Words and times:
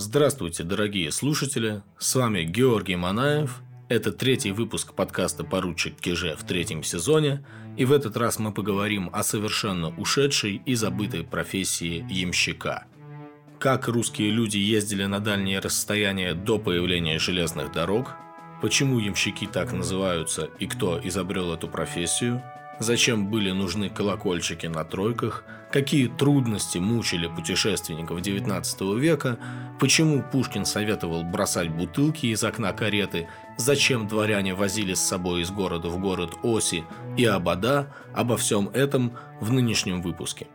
Здравствуйте, 0.00 0.62
дорогие 0.62 1.10
слушатели! 1.10 1.82
С 1.98 2.14
вами 2.14 2.44
Георгий 2.44 2.94
Манаев. 2.94 3.60
Это 3.88 4.12
третий 4.12 4.52
выпуск 4.52 4.94
подкаста 4.94 5.42
«Поручик 5.42 5.96
Киже» 5.96 6.36
в 6.38 6.44
третьем 6.44 6.84
сезоне. 6.84 7.44
И 7.76 7.84
в 7.84 7.90
этот 7.90 8.16
раз 8.16 8.38
мы 8.38 8.52
поговорим 8.52 9.10
о 9.12 9.24
совершенно 9.24 9.88
ушедшей 9.88 10.62
и 10.64 10.76
забытой 10.76 11.24
профессии 11.24 12.06
ямщика. 12.08 12.84
Как 13.58 13.88
русские 13.88 14.30
люди 14.30 14.58
ездили 14.58 15.04
на 15.04 15.18
дальние 15.18 15.58
расстояния 15.58 16.32
до 16.32 16.60
появления 16.60 17.18
железных 17.18 17.72
дорог, 17.72 18.14
почему 18.62 19.00
ямщики 19.00 19.48
так 19.48 19.72
называются 19.72 20.48
и 20.60 20.68
кто 20.68 21.00
изобрел 21.02 21.52
эту 21.52 21.66
профессию– 21.66 22.40
зачем 22.78 23.28
были 23.28 23.50
нужны 23.50 23.90
колокольчики 23.90 24.66
на 24.66 24.84
тройках, 24.84 25.44
какие 25.72 26.08
трудности 26.08 26.78
мучили 26.78 27.26
путешественников 27.26 28.20
XIX 28.20 28.98
века, 28.98 29.38
почему 29.78 30.22
Пушкин 30.22 30.64
советовал 30.64 31.24
бросать 31.24 31.70
бутылки 31.70 32.26
из 32.26 32.42
окна 32.42 32.72
кареты, 32.72 33.28
зачем 33.56 34.08
дворяне 34.08 34.54
возили 34.54 34.94
с 34.94 35.00
собой 35.00 35.42
из 35.42 35.50
города 35.50 35.88
в 35.88 36.00
город 36.00 36.34
оси 36.42 36.84
и 37.16 37.24
обода, 37.24 37.94
обо 38.14 38.36
всем 38.36 38.68
этом 38.68 39.16
в 39.40 39.52
нынешнем 39.52 40.02
выпуске. 40.02 40.48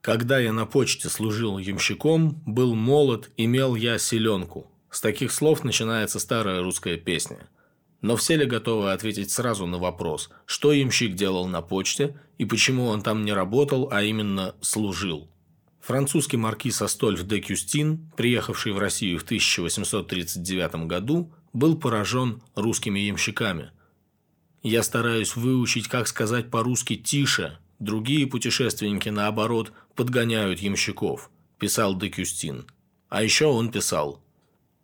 Когда 0.00 0.38
я 0.38 0.52
на 0.52 0.66
почте 0.66 1.08
служил 1.08 1.56
ямщиком, 1.56 2.42
был 2.44 2.74
молод, 2.74 3.30
имел 3.38 3.74
я 3.74 3.98
селенку. 3.98 4.70
С 4.90 5.00
таких 5.00 5.32
слов 5.32 5.64
начинается 5.64 6.20
старая 6.20 6.62
русская 6.62 6.98
песня– 6.98 7.38
но 8.04 8.16
все 8.16 8.36
ли 8.36 8.44
готовы 8.44 8.92
ответить 8.92 9.30
сразу 9.30 9.66
на 9.66 9.78
вопрос, 9.78 10.28
что 10.44 10.72
ямщик 10.72 11.14
делал 11.14 11.46
на 11.46 11.62
почте 11.62 12.20
и 12.36 12.44
почему 12.44 12.84
он 12.84 13.00
там 13.00 13.24
не 13.24 13.32
работал, 13.32 13.88
а 13.90 14.02
именно 14.02 14.54
служил? 14.60 15.30
Французский 15.80 16.36
маркиз 16.36 16.82
Астольф 16.82 17.22
де 17.22 17.40
Кюстин, 17.40 18.12
приехавший 18.14 18.72
в 18.72 18.78
Россию 18.78 19.20
в 19.20 19.22
1839 19.22 20.86
году, 20.86 21.32
был 21.54 21.78
поражен 21.78 22.42
русскими 22.54 23.00
ямщиками. 23.00 23.70
«Я 24.62 24.82
стараюсь 24.82 25.34
выучить, 25.34 25.88
как 25.88 26.06
сказать 26.06 26.50
по-русски 26.50 26.96
«тише», 26.96 27.58
другие 27.78 28.26
путешественники, 28.26 29.08
наоборот, 29.08 29.72
подгоняют 29.94 30.60
ямщиков»,– 30.60 31.30
писал 31.58 31.96
де 31.96 32.10
Кюстин. 32.10 32.66
А 33.08 33.22
еще 33.22 33.46
он 33.46 33.70
писал 33.70 34.22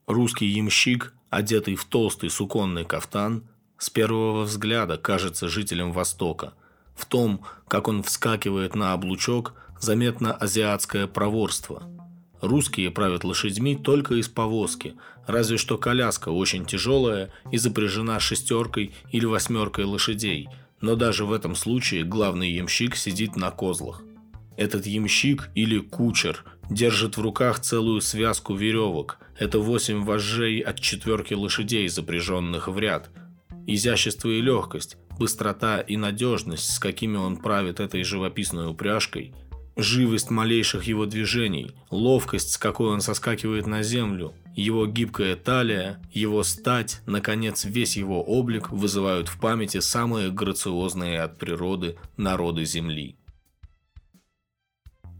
«Русский 0.06 0.46
ямщик 0.46 1.12
одетый 1.30 1.76
в 1.76 1.84
толстый 1.84 2.28
суконный 2.28 2.84
кафтан, 2.84 3.44
с 3.78 3.88
первого 3.88 4.42
взгляда 4.42 4.98
кажется 4.98 5.48
жителем 5.48 5.92
Востока. 5.92 6.52
В 6.94 7.06
том, 7.06 7.42
как 7.66 7.88
он 7.88 8.02
вскакивает 8.02 8.74
на 8.74 8.92
облучок, 8.92 9.54
заметно 9.80 10.34
азиатское 10.34 11.06
проворство. 11.06 11.82
Русские 12.42 12.90
правят 12.90 13.24
лошадьми 13.24 13.76
только 13.76 14.14
из 14.14 14.28
повозки, 14.28 14.94
разве 15.26 15.56
что 15.56 15.78
коляска 15.78 16.30
очень 16.30 16.66
тяжелая 16.66 17.30
и 17.50 17.58
запряжена 17.58 18.18
шестеркой 18.20 18.92
или 19.12 19.24
восьмеркой 19.24 19.84
лошадей, 19.84 20.48
но 20.80 20.94
даже 20.94 21.24
в 21.24 21.32
этом 21.32 21.54
случае 21.54 22.04
главный 22.04 22.50
ямщик 22.50 22.96
сидит 22.96 23.36
на 23.36 23.50
козлах. 23.50 24.02
Этот 24.56 24.86
ямщик 24.86 25.50
или 25.54 25.78
кучер 25.78 26.44
держит 26.70 27.16
в 27.16 27.20
руках 27.20 27.60
целую 27.60 28.00
связку 28.00 28.54
веревок. 28.54 29.18
Это 29.38 29.58
восемь 29.58 30.04
вожжей 30.04 30.60
от 30.60 30.80
четверки 30.80 31.34
лошадей, 31.34 31.88
запряженных 31.88 32.68
в 32.68 32.78
ряд. 32.78 33.10
Изящество 33.66 34.28
и 34.28 34.40
легкость, 34.40 34.96
быстрота 35.18 35.80
и 35.80 35.96
надежность, 35.96 36.72
с 36.72 36.78
какими 36.78 37.16
он 37.16 37.36
правит 37.36 37.80
этой 37.80 38.02
живописной 38.04 38.70
упряжкой, 38.70 39.34
живость 39.76 40.30
малейших 40.30 40.84
его 40.84 41.06
движений, 41.06 41.72
ловкость, 41.90 42.52
с 42.52 42.58
какой 42.58 42.88
он 42.88 43.00
соскакивает 43.00 43.66
на 43.66 43.82
землю, 43.82 44.32
его 44.54 44.86
гибкая 44.86 45.36
талия, 45.36 46.02
его 46.12 46.42
стать, 46.42 47.00
наконец, 47.06 47.64
весь 47.64 47.96
его 47.96 48.22
облик 48.22 48.70
вызывают 48.70 49.28
в 49.28 49.38
памяти 49.38 49.80
самые 49.80 50.30
грациозные 50.30 51.20
от 51.20 51.38
природы 51.38 51.96
народы 52.16 52.64
Земли. 52.64 53.16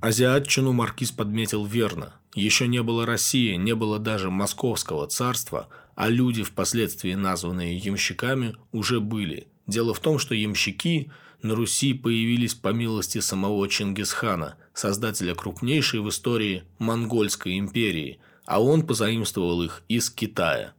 Азиатчину 0.00 0.72
маркиз 0.72 1.10
подметил 1.10 1.66
верно. 1.66 2.14
Еще 2.34 2.68
не 2.68 2.82
было 2.82 3.04
России, 3.04 3.56
не 3.56 3.74
было 3.74 3.98
даже 3.98 4.30
Московского 4.30 5.06
царства, 5.06 5.68
а 5.94 6.08
люди, 6.08 6.42
впоследствии 6.42 7.12
названные 7.12 7.76
ямщиками, 7.76 8.56
уже 8.72 9.00
были. 9.00 9.48
Дело 9.66 9.92
в 9.92 10.00
том, 10.00 10.18
что 10.18 10.34
ямщики 10.34 11.10
на 11.42 11.54
Руси 11.54 11.92
появились 11.92 12.54
по 12.54 12.68
милости 12.68 13.18
самого 13.18 13.68
Чингисхана, 13.68 14.56
создателя 14.72 15.34
крупнейшей 15.34 16.00
в 16.00 16.08
истории 16.08 16.64
Монгольской 16.78 17.58
империи, 17.58 18.20
а 18.46 18.62
он 18.62 18.86
позаимствовал 18.86 19.62
их 19.62 19.82
из 19.88 20.08
Китая. 20.08 20.72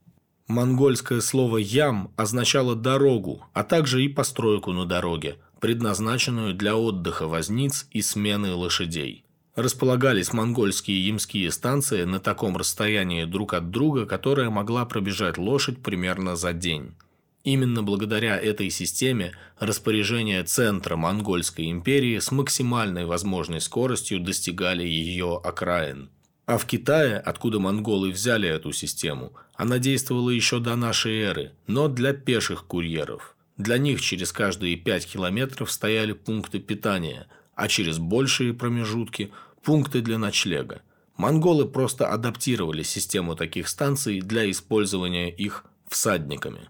Монгольское 0.47 1.21
слово 1.21 1.57
«ям» 1.57 2.11
означало 2.17 2.75
«дорогу», 2.75 3.45
а 3.53 3.63
также 3.63 4.03
и 4.03 4.09
постройку 4.09 4.73
на 4.73 4.85
дороге, 4.85 5.37
предназначенную 5.61 6.55
для 6.55 6.75
отдыха 6.75 7.27
возниц 7.27 7.87
и 7.91 8.01
смены 8.01 8.53
лошадей. 8.53 9.23
Располагались 9.55 10.33
монгольские 10.33 11.05
ямские 11.05 11.51
станции 11.51 12.03
на 12.03 12.19
таком 12.19 12.57
расстоянии 12.57 13.25
друг 13.25 13.53
от 13.53 13.69
друга, 13.69 14.05
которое 14.05 14.49
могла 14.49 14.85
пробежать 14.85 15.37
лошадь 15.37 15.81
примерно 15.83 16.35
за 16.35 16.53
день. 16.53 16.95
Именно 17.43 17.83
благодаря 17.83 18.37
этой 18.37 18.69
системе 18.69 19.33
распоряжения 19.59 20.43
центра 20.43 20.95
Монгольской 20.95 21.69
империи 21.69 22.17
с 22.17 22.31
максимальной 22.31 23.05
возможной 23.05 23.61
скоростью 23.61 24.19
достигали 24.19 24.83
ее 24.83 25.39
окраин. 25.43 26.09
А 26.47 26.57
в 26.57 26.65
Китае, 26.65 27.17
откуда 27.17 27.59
монголы 27.59 28.09
взяли 28.09 28.49
эту 28.49 28.71
систему, 28.71 29.33
она 29.53 29.77
действовала 29.77 30.31
еще 30.31 30.59
до 30.59 30.75
нашей 30.75 31.19
эры, 31.19 31.51
но 31.67 31.87
для 31.87 32.13
пеших 32.13 32.65
курьеров– 32.65 33.35
для 33.57 33.77
них 33.77 34.01
через 34.01 34.31
каждые 34.31 34.77
5 34.77 35.05
километров 35.05 35.71
стояли 35.71 36.13
пункты 36.13 36.59
питания, 36.59 37.27
а 37.55 37.67
через 37.67 37.97
большие 37.99 38.53
промежутки– 38.53 39.31
пункты 39.63 40.01
для 40.01 40.17
ночлега. 40.17 40.81
Монголы 41.17 41.65
просто 41.65 42.07
адаптировали 42.07 42.83
систему 42.83 43.35
таких 43.35 43.67
станций 43.67 44.21
для 44.21 44.49
использования 44.49 45.29
их 45.29 45.65
всадниками. 45.87 46.69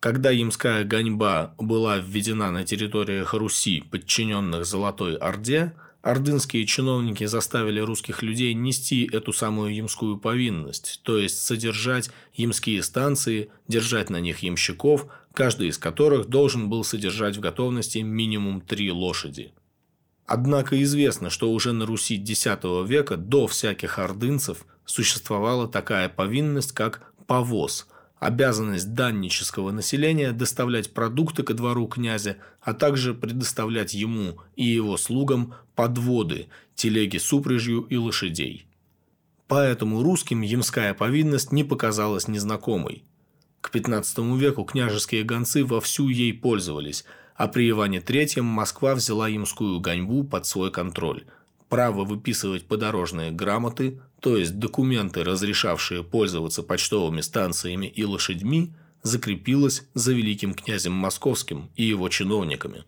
Когда 0.00 0.30
ямская 0.30 0.84
гоньба 0.84 1.54
была 1.58 1.98
введена 1.98 2.50
на 2.50 2.64
территориях 2.64 3.34
Руси, 3.34 3.82
подчиненных 3.90 4.66
Золотой 4.66 5.16
Орде– 5.16 5.74
Ордынские 6.02 6.64
чиновники 6.64 7.24
заставили 7.26 7.78
русских 7.78 8.22
людей 8.22 8.54
нести 8.54 9.06
эту 9.12 9.34
самую 9.34 9.74
ямскую 9.74 10.16
повинность, 10.16 11.00
то 11.02 11.18
есть 11.18 11.38
содержать 11.42 12.10
ямские 12.32 12.82
станции, 12.82 13.50
держать 13.68 14.08
на 14.08 14.18
них 14.18 14.38
ямщиков, 14.38 15.06
каждый 15.34 15.68
из 15.68 15.76
которых 15.76 16.28
должен 16.28 16.70
был 16.70 16.84
содержать 16.84 17.36
в 17.36 17.40
готовности 17.40 17.98
минимум 17.98 18.62
три 18.62 18.90
лошади. 18.90 19.52
Однако 20.24 20.82
известно, 20.82 21.28
что 21.28 21.52
уже 21.52 21.72
на 21.72 21.84
Руси 21.84 22.14
X 22.14 22.46
века 22.86 23.16
до 23.18 23.46
всяких 23.46 23.98
ордынцев 23.98 24.64
существовала 24.86 25.68
такая 25.68 26.08
повинность, 26.08 26.72
как 26.72 27.12
повоз– 27.26 27.86
обязанность 28.20 28.92
даннического 28.92 29.72
населения 29.72 30.32
доставлять 30.32 30.92
продукты 30.92 31.42
ко 31.42 31.54
двору 31.54 31.88
князя, 31.88 32.36
а 32.60 32.74
также 32.74 33.14
предоставлять 33.14 33.94
ему 33.94 34.36
и 34.54 34.64
его 34.64 34.96
слугам 34.98 35.54
подводы, 35.74 36.46
телеги 36.74 37.16
с 37.16 37.32
упряжью 37.32 37.80
и 37.80 37.96
лошадей. 37.96 38.66
Поэтому 39.48 40.02
русским 40.02 40.42
ямская 40.42 40.94
повинность 40.94 41.50
не 41.50 41.64
показалась 41.64 42.28
незнакомой. 42.28 43.04
К 43.62 43.74
XV 43.74 44.38
веку 44.38 44.64
княжеские 44.64 45.24
гонцы 45.24 45.64
вовсю 45.64 46.08
ей 46.08 46.32
пользовались, 46.34 47.04
а 47.34 47.48
при 47.48 47.70
Иване 47.70 47.98
III 47.98 48.42
Москва 48.42 48.94
взяла 48.94 49.28
ямскую 49.28 49.80
гоньбу 49.80 50.24
под 50.24 50.46
свой 50.46 50.70
контроль– 50.70 51.24
право 51.70 52.04
выписывать 52.04 52.66
подорожные 52.66 53.30
грамоты, 53.30 54.00
то 54.20 54.36
есть 54.36 54.58
документы, 54.58 55.24
разрешавшие 55.24 56.04
пользоваться 56.04 56.62
почтовыми 56.62 57.22
станциями 57.22 57.86
и 57.86 58.04
лошадьми, 58.04 58.74
закрепилось 59.02 59.84
за 59.94 60.12
великим 60.12 60.52
князем 60.52 60.92
Московским 60.92 61.70
и 61.76 61.84
его 61.84 62.10
чиновниками. 62.10 62.84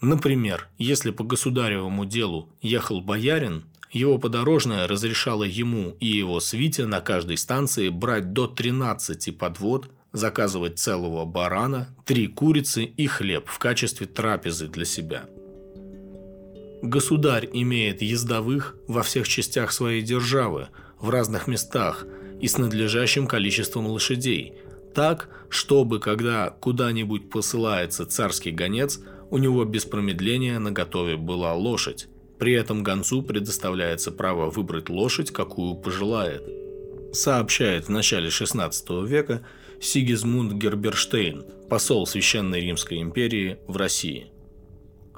Например, 0.00 0.68
если 0.78 1.10
по 1.10 1.24
государевому 1.24 2.06
делу 2.06 2.48
ехал 2.62 3.00
боярин, 3.00 3.64
его 3.90 4.18
подорожное 4.18 4.86
разрешало 4.86 5.42
ему 5.42 5.96
и 6.00 6.06
его 6.06 6.40
свите 6.40 6.86
на 6.86 7.00
каждой 7.00 7.36
станции 7.36 7.88
брать 7.88 8.32
до 8.32 8.46
13 8.46 9.36
подвод, 9.36 9.90
заказывать 10.12 10.78
целого 10.78 11.24
барана, 11.24 11.88
три 12.04 12.28
курицы 12.28 12.84
и 12.84 13.06
хлеб 13.06 13.48
в 13.48 13.58
качестве 13.58 14.06
трапезы 14.06 14.68
для 14.68 14.84
себя– 14.84 15.24
Государь 16.86 17.48
имеет 17.52 18.00
ездовых 18.00 18.76
во 18.86 19.02
всех 19.02 19.26
частях 19.26 19.72
своей 19.72 20.02
державы, 20.02 20.68
в 21.00 21.10
разных 21.10 21.48
местах 21.48 22.06
и 22.40 22.46
с 22.46 22.58
надлежащим 22.58 23.26
количеством 23.26 23.88
лошадей, 23.88 24.54
так, 24.94 25.28
чтобы, 25.48 25.98
когда 25.98 26.50
куда-нибудь 26.50 27.28
посылается 27.28 28.06
царский 28.06 28.52
гонец, 28.52 29.00
у 29.30 29.38
него 29.38 29.64
без 29.64 29.84
промедления 29.84 30.60
на 30.60 30.70
готове 30.70 31.16
была 31.16 31.54
лошадь. 31.54 32.06
При 32.38 32.52
этом 32.52 32.84
гонцу 32.84 33.22
предоставляется 33.22 34.12
право 34.12 34.48
выбрать 34.48 34.88
лошадь, 34.88 35.32
какую 35.32 35.74
пожелает. 35.74 36.44
Сообщает 37.12 37.86
в 37.86 37.90
начале 37.90 38.28
XVI 38.28 39.04
века 39.04 39.44
Сигизмунд 39.80 40.52
Герберштейн, 40.52 41.44
посол 41.68 42.06
Священной 42.06 42.60
Римской 42.60 43.02
империи 43.02 43.58
в 43.66 43.76
России. 43.76 44.28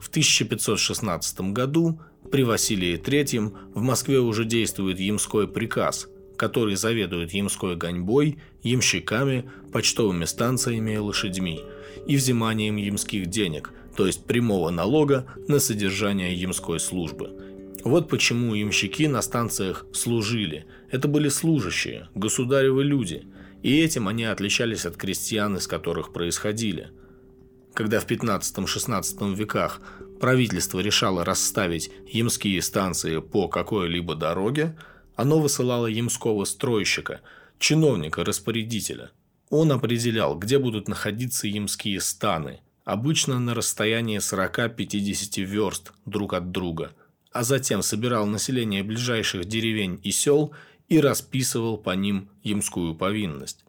В 0.01 0.09
1516 0.09 1.41
году 1.53 2.01
при 2.31 2.43
Василии 2.43 3.01
III 3.01 3.73
в 3.75 3.81
Москве 3.83 4.21
уже 4.21 4.45
действует 4.45 5.01
Ямской 5.01 5.49
приказ, 5.49 6.09
который 6.37 6.77
заведует 6.77 7.33
ямской 7.33 7.77
гоньбой, 7.77 8.39
ямщиками, 8.63 9.51
почтовыми 9.73 10.25
станциями 10.25 10.93
и 10.93 10.99
лошадьми 10.99 11.61
и 12.07 12.17
взиманием 12.17 12.77
ямских 12.77 13.27
денег, 13.27 13.73
то 13.97 14.07
есть 14.07 14.25
прямого 14.25 14.71
налога 14.71 15.27
на 15.49 15.59
содержание 15.59 16.35
ямской 16.35 16.81
службы. 16.81 17.33
Вот 17.85 18.09
почему 18.09 18.55
ямщики 18.55 19.07
на 19.07 19.23
станциях 19.23 19.87
служили. 19.93 20.67
Это 20.91 21.09
были 21.09 21.29
служащие, 21.29 22.09
государевы 22.15 22.85
люди, 22.85 23.27
и 23.63 23.81
этим 23.81 24.09
они 24.09 24.25
отличались 24.25 24.87
от 24.87 24.97
крестьян, 24.97 25.57
из 25.57 25.67
которых 25.67 26.13
происходили. 26.13 26.91
Когда 27.75 28.01
в 28.01 28.07
15-16 28.07 29.35
веках 29.35 29.81
правительство 30.21 30.81
решало 30.81 31.25
расставить 31.25 31.91
ямские 32.07 32.61
станции 32.63 33.19
по 33.19 33.49
какой-либо 33.49 34.15
дороге, 34.15 34.77
оно 35.17 35.41
высылало 35.41 35.87
ямского 35.87 36.45
стройщика, 36.45 37.21
чиновника-распорядителя. 37.59 39.11
Он 39.51 39.73
определял, 39.73 40.37
где 40.37 40.59
будут 40.59 40.89
находиться 40.89 41.47
ямские 41.47 42.01
станы, 42.01 42.61
обычно 42.85 43.39
на 43.39 43.55
расстоянии 43.55 44.19
40-50 44.19 45.43
верст 45.45 45.93
друг 46.05 46.35
от 46.35 46.51
друга, 46.51 46.93
а 47.33 47.43
затем 47.43 47.83
собирал 47.83 48.27
население 48.27 48.83
ближайших 48.83 49.45
деревень 49.45 50.01
и 50.03 50.11
сел 50.11 50.53
и 50.89 51.01
расписывал 51.01 51.79
по 51.79 51.91
ним 51.91 52.31
ямскую 52.43 52.95
повинность. 52.95 53.65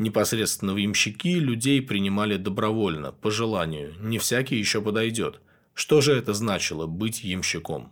Непосредственно 0.00 0.74
в 0.74 0.78
ямщики 0.78 1.34
людей 1.38 1.80
принимали 1.80 2.36
добровольно, 2.36 3.12
по 3.12 3.30
желанию, 3.30 3.94
не 4.00 4.18
всякий 4.18 4.56
еще 4.56 4.82
подойдет– 4.82 5.40
что 5.80 6.02
же 6.02 6.12
это 6.12 6.34
значило 6.34 6.86
быть 6.86 7.24
ямщиком? 7.24 7.90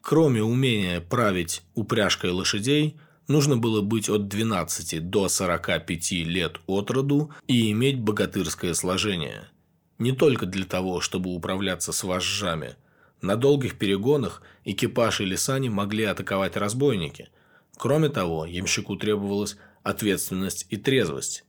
Кроме 0.00 0.42
умения 0.42 0.98
править 1.00 1.62
упряжкой 1.74 2.30
лошадей, 2.30 2.96
нужно 3.28 3.58
было 3.58 3.82
быть 3.82 4.08
от 4.08 4.28
12 4.28 5.10
до 5.10 5.28
45 5.28 6.12
лет 6.12 6.60
от 6.66 6.90
роду 6.90 7.30
и 7.46 7.70
иметь 7.72 8.00
богатырское 8.00 8.72
сложение. 8.72 9.48
Не 9.98 10.12
только 10.12 10.46
для 10.46 10.64
того, 10.64 11.02
чтобы 11.02 11.34
управляться 11.34 11.92
с 11.92 12.02
вожжами. 12.02 12.76
На 13.20 13.36
долгих 13.36 13.78
перегонах 13.78 14.40
экипаж 14.64 15.20
или 15.20 15.36
сани 15.36 15.68
могли 15.68 16.04
атаковать 16.04 16.56
разбойники. 16.56 17.28
Кроме 17.76 18.08
того, 18.08 18.46
ямщику 18.46 18.96
требовалась 18.96 19.58
ответственность 19.82 20.66
и 20.70 20.76
трезвость. 20.76 21.44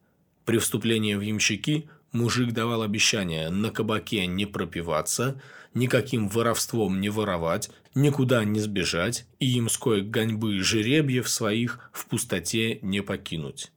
При 0.45 0.57
вступлении 0.57 1.15
в 1.15 1.21
ямщики 1.21 1.89
Мужик 2.13 2.51
давал 2.51 2.83
обещание 2.83 3.49
на 3.49 3.71
кабаке 3.71 4.27
не 4.27 4.45
пропиваться, 4.45 5.41
никаким 5.73 6.29
воровством 6.29 7.01
не 7.01 7.09
воровать, 7.09 7.71
никуда 7.95 8.43
не 8.45 8.59
сбежать 8.59 9.25
и 9.39 9.47
ямской 9.47 10.03
гоньбы 10.03 10.59
жеребьев 10.59 11.27
своих 11.27 11.89
в 11.91 12.05
пустоте 12.05 12.77
не 12.83 13.01
покинуть. 13.01 13.71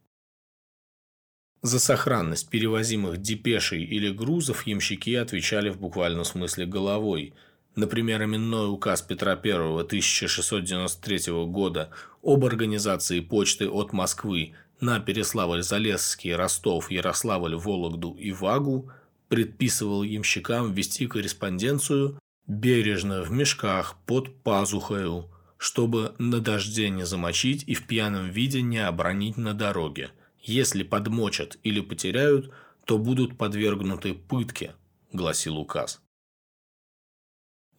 За 1.62 1.80
сохранность 1.80 2.50
перевозимых 2.50 3.16
депешей 3.22 3.82
или 3.82 4.10
грузов 4.10 4.66
ямщики 4.66 5.14
отвечали 5.14 5.70
в 5.70 5.80
буквальном 5.80 6.26
смысле 6.26 6.66
головой. 6.66 7.32
Например, 7.76 8.25
именной 8.25 8.73
указ 8.73 9.02
Петра 9.02 9.32
I 9.32 9.52
1693 9.52 11.32
года 11.44 11.90
об 12.23 12.44
организации 12.46 13.20
почты 13.20 13.69
от 13.69 13.93
Москвы 13.93 14.55
на 14.81 14.99
Переславль-Залесский, 14.99 16.34
Ростов, 16.34 16.90
Ярославль, 16.90 17.55
Вологду 17.55 18.17
и 18.19 18.32
Вагу 18.32 18.90
предписывал 19.28 20.02
ямщикам 20.02 20.73
вести 20.73 21.06
корреспонденцию 21.06 22.19
бережно 22.46 23.23
в 23.23 23.31
мешках 23.31 23.96
под 24.06 24.34
пазухою, 24.43 25.28
чтобы 25.58 26.14
на 26.19 26.40
дожде 26.40 26.88
не 26.88 27.05
замочить 27.05 27.64
и 27.67 27.75
в 27.75 27.87
пьяном 27.87 28.31
виде 28.31 28.62
не 28.62 28.78
обронить 28.78 29.37
на 29.37 29.52
дороге. 29.52 30.11
Если 30.40 30.82
подмочат 30.82 31.58
или 31.62 31.81
потеряют, 31.81 32.50
то 32.87 32.96
будут 32.96 33.37
подвергнуты 33.37 34.14
пытке, 34.14 34.75
гласил 35.12 35.58
указ. 35.58 36.00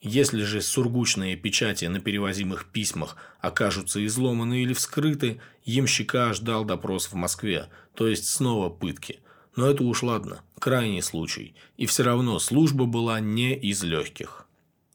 Если 0.02 0.44
же 0.44 0.62
сургучные 0.62 1.36
печати 1.36 1.86
на 1.86 2.00
перевозимых 2.00 2.72
письмах 2.72 3.16
окажутся 3.40 4.06
изломаны 4.06 4.62
или 4.62 4.74
вскрыты, 4.74 5.42
ямщика 5.66 6.34
ждал 6.34 6.66
допрос 6.66 7.08
в 7.08 7.16
Москве, 7.16 7.70
то 7.96 8.08
есть 8.08 8.28
снова 8.28 8.70
пытки. 8.70 9.20
Но 9.56 9.68
это 9.68 9.84
уж 9.84 10.04
ладно, 10.04 10.42
крайний 10.60 11.02
случай, 11.02 11.56
и 11.78 11.88
все 11.88 12.04
равно 12.04 12.38
служба 12.38 12.86
была 12.86 13.20
не 13.20 13.56
из 13.56 13.84
легких. 13.84 14.48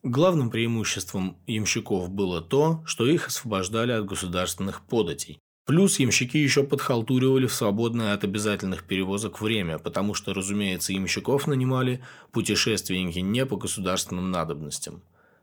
Главным 0.05 0.51
преимуществом 0.51 1.37
ямщиков 1.49 2.09
было 2.09 2.41
то, 2.41 2.83
что 2.87 3.07
их 3.07 3.27
освобождали 3.27 3.93
от 3.93 4.05
государственных 4.05 4.83
податей, 4.83 5.41
Плюс 5.65 6.01
ямщики 6.01 6.37
еще 6.37 6.65
подхалтуривали 6.65 7.47
в 7.47 7.55
свободное 7.55 8.15
от 8.15 8.25
обязательных 8.25 8.83
перевозок 8.83 9.41
время, 9.41 9.79
потому 9.79 10.13
что, 10.13 10.35
разумеется, 10.35 10.93
ямщиков 10.93 11.47
нанимали 11.47 12.03
путешественники 12.33 13.21
не 13.21 13.47
по 13.47 13.57
государственным 13.57 14.33
надобностям. 14.33 15.03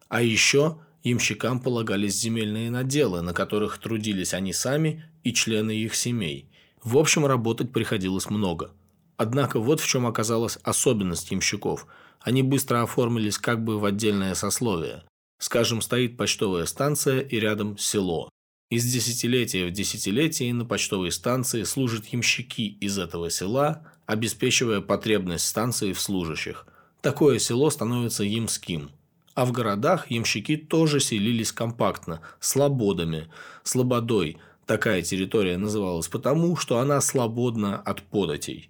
А 0.10 0.22
еще 0.22 0.80
ямщикам 1.04 1.62
полагались 1.62 2.20
земельные 2.20 2.70
наделы, 2.70 3.22
на 3.22 3.34
которых 3.34 3.78
трудились 3.78 4.34
они 4.34 4.52
сами 4.52 5.06
и 5.24 5.34
члены 5.34 5.72
их 5.72 5.96
семей. 5.96 6.50
В 6.84 6.98
общем, 6.98 7.26
работать 7.26 7.72
приходилось 7.72 8.30
много. 8.30 8.72
Однако 9.16 9.60
вот 9.60 9.80
в 9.80 9.88
чем 9.88 10.06
оказалась 10.06 10.58
особенность 10.64 11.32
ямщиков. 11.32 11.88
Они 12.20 12.44
быстро 12.44 12.82
оформились 12.82 13.38
как 13.38 13.64
бы 13.64 13.80
в 13.80 13.86
отдельное 13.86 14.36
сословие. 14.36 15.04
Скажем, 15.40 15.82
стоит 15.82 16.18
почтовая 16.18 16.66
станция 16.66 17.22
и 17.22 17.40
рядом 17.40 17.78
село. 17.78 18.30
Из 18.70 18.86
десятилетия 18.86 19.66
в 19.66 19.72
десятилетие 19.72 20.54
на 20.54 20.64
почтовой 20.64 21.12
станции 21.12 21.64
служат 21.64 22.06
ямщики 22.06 22.78
из 22.80 23.00
этого 23.00 23.32
села, 23.32 23.82
обеспечивая 24.06 24.80
потребность 24.80 25.48
станции 25.48 25.92
в 25.92 26.00
служащих. 26.00 26.68
Такое 27.02 27.40
село 27.40 27.72
становится 27.72 28.24
ямским. 28.24 28.92
А 29.34 29.46
в 29.46 29.52
городах 29.52 30.12
ямщики 30.12 30.56
тоже 30.56 31.00
селились 31.00 31.52
компактно, 31.52 32.22
слободами, 32.40 33.28
слободой. 33.64 34.38
Такая 34.68 35.02
территория 35.02 35.58
называлась 35.58 36.08
потому, 36.08 36.56
что 36.56 36.78
она 36.78 37.02
свободна 37.02 37.76
от 37.76 38.04
податей. 38.04 38.70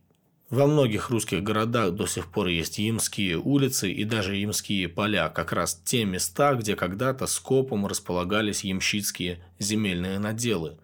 Во 0.49 0.65
многих 0.65 1.11
русских 1.11 1.43
городах 1.43 1.93
до 1.93 2.07
сих 2.07 2.31
пор 2.31 2.47
есть 2.47 2.79
ямские 2.79 3.37
улицы 3.37 3.91
и 3.91 4.03
даже 4.03 4.35
ямские 4.35 4.89
поля, 4.89 5.29
как 5.29 5.51
раз 5.51 5.79
те 5.85 6.05
места, 6.05 6.55
где 6.55 6.75
когда-то 6.75 7.27
скопом 7.27 7.85
располагались 7.85 8.63
ямщицкие 8.63 9.43
земельные 9.59 10.17
наделы. 10.17 10.79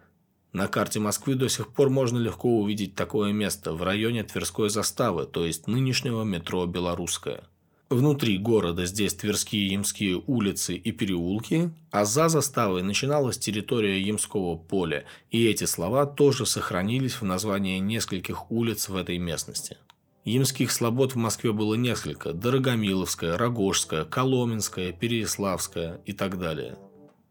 На 0.53 0.67
карте 0.67 0.99
Москвы 0.99 1.33
до 1.33 1.49
сих 1.49 1.73
пор 1.73 1.89
можно 1.89 2.19
легко 2.19 2.59
увидеть 2.59 2.93
такое 2.93 3.33
место 3.33 3.73
в 3.73 3.81
районе 3.81 4.23
Тверской 4.23 4.69
заставы, 4.69 5.25
то 5.25 5.43
есть 5.43 5.65
нынешнего 5.65 6.23
метро 6.23 6.65
«Белорусская». 6.67 7.43
Внутри 7.89 8.39
города 8.39 8.87
здесь 8.87 9.13
Тверские 9.13 9.67
Ямские 9.67 10.21
улицы 10.25 10.75
и 10.75 10.91
переулки, 10.91 11.69
а 11.91 12.03
за 12.03 12.29
заставой 12.29 12.81
начиналась 12.81 13.37
территория 13.37 14.01
Ямского 14.01 14.57
поля, 14.57 15.05
и 15.29 15.45
эти 15.45 15.65
слова 15.65 16.07
тоже 16.07 16.47
сохранились 16.47 17.21
в 17.21 17.25
названии 17.25 17.77
нескольких 17.77 18.49
улиц 18.51 18.89
в 18.89 18.95
этой 18.95 19.19
местности. 19.19 19.77
Ямских 20.23 20.71
слобод 20.71 21.13
в 21.13 21.17
Москве 21.17 21.51
было 21.51 21.75
несколько– 21.75 22.33
Дорогомиловская, 22.33 23.37
Рогожская, 23.37 24.03
Коломенская, 24.03 24.91
Переяславская 24.91 26.01
и 26.07 26.13
так 26.13 26.39
далее. 26.39 26.79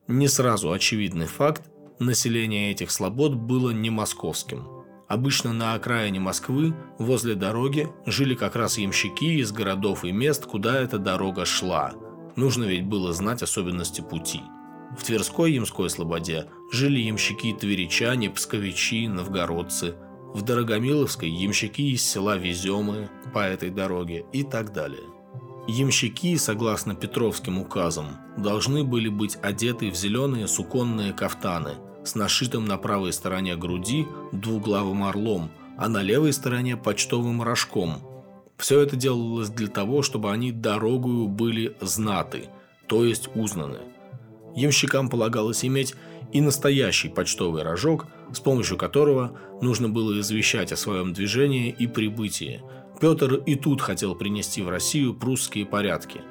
Не 0.07 0.29
сразу 0.29 0.71
очевидный 0.71 1.27
факт– 1.27 1.69
население 1.99 2.71
этих 2.71 2.93
слобод 2.93 3.35
было 3.35 3.71
не 3.71 3.91
московским– 3.91 4.69
Обычно 5.15 5.53
на 5.53 5.75
окраине 5.75 6.19
Москвы, 6.19 6.75
возле 6.99 7.37
дороги, 7.37 7.89
жили 8.05 8.35
как 8.35 8.57
раз 8.57 8.79
ямщики 8.79 9.39
из 9.41 9.53
городов 9.53 10.05
и 10.05 10.11
мест, 10.11 10.45
куда 10.45 10.81
эта 10.81 10.99
дорога 10.99 11.45
шла. 11.45 11.95
Нужно 12.35 12.65
ведь 12.65 12.85
было 12.87 13.13
знать 13.13 13.41
особенности 13.41 14.01
пути. 14.01 14.41
В 14.99 15.05
Тверской 15.05 15.53
Ямской 15.53 15.89
Слободе 15.89 16.49
жили 16.73 16.99
ямщики-тверичане, 16.99 18.29
псковичи, 18.29 19.07
новгородцы. 19.07 19.95
В 20.35 20.43
Дорогомиловской– 20.43 21.29
ямщики 21.31 21.93
из 21.93 22.03
села 22.03 22.37
Веземы 22.37 23.09
по 23.33 23.39
этой 23.39 23.71
дороге 23.71 24.27
и 24.33 24.43
так 24.43 24.73
далее. 24.73 25.05
Ямщики, 25.69 26.37
согласно 26.37 26.97
Петровским 26.97 27.61
указам, 27.61 28.17
должны 28.37 28.83
были 28.83 29.09
быть 29.09 29.39
одеты 29.41 29.93
в 29.93 29.95
зеленые 29.95 30.49
суконные 30.49 31.13
кафтаны– 31.13 31.75
с 32.05 32.15
нашитым 32.15 32.65
на 32.65 32.77
правой 32.77 33.13
стороне 33.13 33.57
груди 33.57 34.07
двуглавым 34.33 35.05
орлом, 35.05 35.51
а 35.79 35.89
на 35.89 36.03
левой 36.03 36.33
стороне 36.33 36.77
почтовым 36.77 37.43
рожком. 37.43 38.03
Все 38.57 38.81
это 38.81 38.97
делалось 38.97 39.49
для 39.49 39.69
того, 39.69 40.03
чтобы 40.03 40.31
они 40.31 40.53
дорогою 40.53 41.29
были 41.29 41.77
знаты, 41.81 42.49
то 42.87 43.05
есть 43.05 43.29
узнаны– 43.35 43.79
Ямщикам 44.55 45.09
полагалось 45.09 45.65
иметь 45.65 45.95
и 46.33 46.41
настоящий 46.41 47.09
почтовый 47.09 47.63
рожок, 47.63 48.07
с 48.33 48.41
помощью 48.41 48.77
которого 48.77 49.39
нужно 49.61 49.89
было 49.89 50.19
извещать 50.21 50.73
о 50.73 50.77
своем 50.77 51.13
движении 51.13 51.71
и 51.71 51.87
прибытии. 51.87 52.63
Петр 53.01 53.35
и 53.35 53.57
тут 53.57 53.81
хотел 53.81 54.15
принести 54.15 54.63
в 54.63 54.69
Россию 54.69 55.15
прусские 55.15 55.67
порядки. 55.67 56.23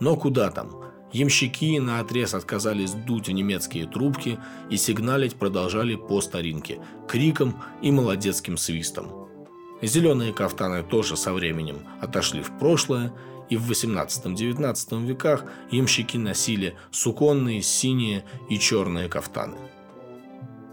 Но 0.00 0.16
куда 0.16 0.50
там? 0.50 0.70
Ямщики 1.14 1.78
на 1.78 2.00
отрез 2.00 2.34
отказались 2.34 2.90
дуть 2.90 3.28
в 3.28 3.30
немецкие 3.30 3.86
трубки 3.86 4.36
и 4.68 4.76
сигналить 4.76 5.36
продолжали 5.36 5.94
по 5.94 6.20
старинке, 6.20 6.80
криком 7.06 7.62
и 7.82 7.92
молодецким 7.92 8.56
свистом. 8.56 9.28
Зеленые 9.80 10.32
кафтаны 10.32 10.82
тоже 10.82 11.16
со 11.16 11.32
временем 11.32 11.86
отошли 12.00 12.42
в 12.42 12.58
прошлое, 12.58 13.12
и 13.48 13.56
в 13.56 13.70
18-19 13.70 15.06
веках 15.06 15.44
ямщики 15.70 16.16
носили 16.16 16.76
суконные, 16.90 17.62
синие 17.62 18.24
и 18.50 18.58
черные 18.58 19.08
кафтаны. 19.08 19.56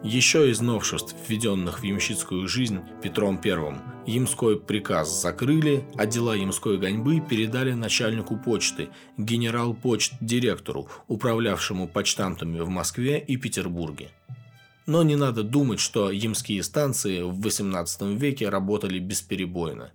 Еще 0.04 0.50
из 0.50 0.62
новшеств, 0.62 1.16
введенных 1.28 1.82
в 1.82 1.84
ямщицкую 1.84 2.48
жизнь 2.48 2.80
Петром 3.04 3.40
I, 3.44 3.80
ямской 4.08 4.60
приказ 4.60 5.22
закрыли, 5.22 5.86
а 5.96 6.08
дела 6.08 6.36
ямской 6.36 6.80
гоньбы 6.80 7.20
передали 7.20 7.74
начальнику 7.74 8.36
почты, 8.36 8.90
генерал-почт-директору, 9.18 10.90
управлявшему 11.08 11.88
почтамтами 11.88 12.62
в 12.62 12.70
Москве 12.70 13.20
и 13.20 13.38
Петербурге. 13.38 14.10
Но 14.88 15.04
не 15.04 15.16
надо 15.16 15.44
думать, 15.44 15.80
что 15.80 16.10
ямские 16.10 16.64
станции 16.64 17.22
в 17.22 17.40
XVIII 17.40 18.18
веке 18.18 18.50
работали 18.50 18.98
бесперебойно. 18.98 19.92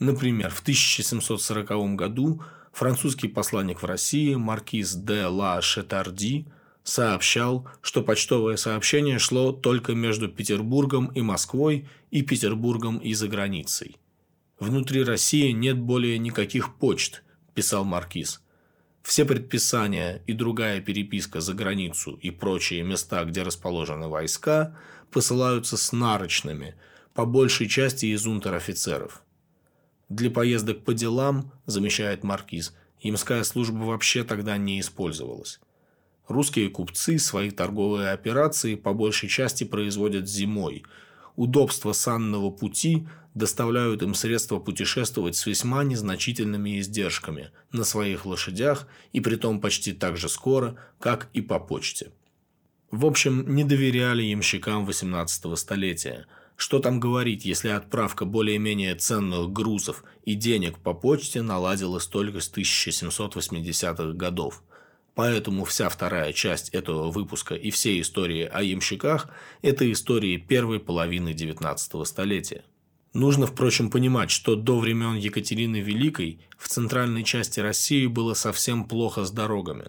Например, 0.00 0.50
в 0.50 0.60
1740 0.60 1.94
году 1.94 2.42
французский 2.72 3.28
посланник 3.28 3.80
в 3.80 3.86
России 3.86 4.34
маркиз 4.34 4.96
де 4.96 5.24
ла 5.26 5.62
Шетарди 5.62 6.46
сообщал, 6.86 7.68
что 7.82 8.02
почтовое 8.02 8.56
сообщение 8.56 9.18
шло 9.18 9.52
только 9.52 9.92
между 9.94 10.28
Петербургом 10.28 11.06
и 11.08 11.20
Москвой 11.20 11.88
и 12.10 12.22
Петербургом 12.22 12.98
и 12.98 13.12
за 13.12 13.28
границей. 13.28 13.96
«Внутри 14.60 15.02
России 15.02 15.50
нет 15.50 15.78
более 15.78 16.18
никаких 16.18 16.76
почт»,– 16.76 17.22
писал 17.54 17.84
маркиз. 17.84 18.40
Все 19.02 19.24
предписания 19.24 20.22
и 20.26 20.32
другая 20.32 20.80
переписка 20.80 21.40
за 21.40 21.54
границу 21.54 22.12
и 22.22 22.30
прочие 22.30 22.82
места, 22.82 23.24
где 23.24 23.42
расположены 23.42 24.08
войска, 24.08 24.76
посылаются 25.10 25.76
с 25.76 25.92
нарочными, 25.92 26.76
по 27.14 27.24
большей 27.24 27.68
части 27.68 28.06
из 28.06 28.26
унтер-офицеров. 28.26 29.22
Для 30.08 30.30
поездок 30.30 30.84
по 30.84 30.94
делам, 30.94 31.52
замечает 31.66 32.22
маркиз, 32.22 32.74
ямская 33.00 33.42
служба 33.42 33.78
вообще 33.78 34.22
тогда 34.22 34.56
не 34.56 34.80
использовалась. 34.80 35.60
Русские 36.28 36.70
купцы 36.70 37.18
свои 37.18 37.50
торговые 37.50 38.10
операции 38.10 38.74
по 38.74 38.92
большей 38.92 39.28
части 39.28 39.62
производят 39.62 40.28
зимой. 40.28 40.84
Удобства 41.36 41.92
санного 41.92 42.50
пути 42.50 43.06
доставляют 43.34 44.02
им 44.02 44.14
средства 44.14 44.58
путешествовать 44.58 45.36
с 45.36 45.46
весьма 45.46 45.84
незначительными 45.84 46.80
издержками 46.80 47.50
на 47.70 47.84
своих 47.84 48.26
лошадях 48.26 48.88
и 49.12 49.20
притом 49.20 49.60
почти 49.60 49.92
так 49.92 50.16
же 50.16 50.28
скоро, 50.28 50.76
как 50.98 51.28
и 51.32 51.42
по 51.42 51.60
почте. 51.60 52.10
В 52.90 53.06
общем, 53.06 53.54
не 53.54 53.62
доверяли 53.62 54.22
ямщикам 54.22 54.84
18 54.84 55.56
столетия. 55.58 56.26
Что 56.56 56.78
там 56.78 56.98
говорить, 56.98 57.44
если 57.44 57.68
отправка 57.68 58.24
более-менее 58.24 58.94
ценных 58.94 59.52
грузов 59.52 60.02
и 60.24 60.34
денег 60.34 60.78
по 60.78 60.94
почте 60.94 61.42
наладилась 61.42 62.06
только 62.06 62.40
с 62.40 62.50
1780-х 62.50 64.12
годов– 64.14 64.64
Поэтому 65.16 65.64
вся 65.64 65.88
вторая 65.88 66.34
часть 66.34 66.68
этого 66.68 67.10
выпуска 67.10 67.54
и 67.54 67.70
все 67.70 67.98
истории 68.02 68.42
о 68.44 68.62
ямщиках– 68.62 69.30
это 69.62 69.90
истории 69.90 70.36
первой 70.36 70.78
половины 70.78 71.30
XIX 71.30 72.04
столетия. 72.04 72.64
Нужно, 73.14 73.46
впрочем, 73.46 73.90
понимать, 73.90 74.30
что 74.30 74.56
до 74.56 74.78
времен 74.78 75.14
Екатерины 75.14 75.76
Великой 75.76 76.40
в 76.58 76.68
центральной 76.68 77.24
части 77.24 77.60
России 77.60 78.06
было 78.06 78.34
совсем 78.34 78.84
плохо 78.84 79.24
с 79.24 79.30
дорогами. 79.30 79.86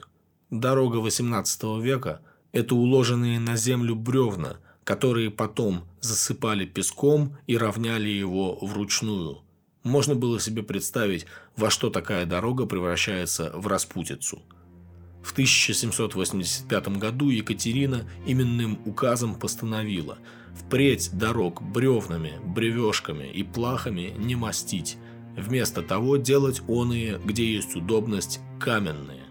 Дорога 0.49 0.99
XVIII 0.99 1.81
века– 1.81 2.21
это 2.53 2.75
уложенные 2.75 3.37
на 3.37 3.57
землю 3.57 3.95
бревна, 3.95 4.59
которые 4.85 5.29
потом 5.29 5.83
засыпали 5.99 6.65
песком 6.65 7.35
и 7.47 7.57
равняли 7.57 8.07
его 8.07 8.57
вручную. 8.61 9.39
Можно 9.83 10.15
было 10.15 10.39
себе 10.39 10.63
представить, 10.63 11.25
во 11.57 11.69
что 11.69 11.89
такая 11.89 12.25
дорога 12.25 12.65
превращается 12.65 13.51
в 13.53 13.67
распутицу– 13.67 14.41
в 15.23 15.31
1785 15.33 16.87
году 16.97 17.29
Екатерина 17.29 18.07
именным 18.25 18.79
указом 18.85 19.35
постановила 19.35 20.17
впредь 20.55 21.09
дорог 21.13 21.61
бревнами, 21.61 22.33
бревешками 22.43 23.27
и 23.27 23.43
плахами 23.43 24.13
не 24.17 24.35
мастить, 24.35 24.97
вместо 25.35 25.81
того 25.81 26.17
делать 26.17 26.61
оные, 26.67 27.19
где 27.23 27.53
есть 27.53 27.75
удобность, 27.75 28.39
каменные. 28.59 29.23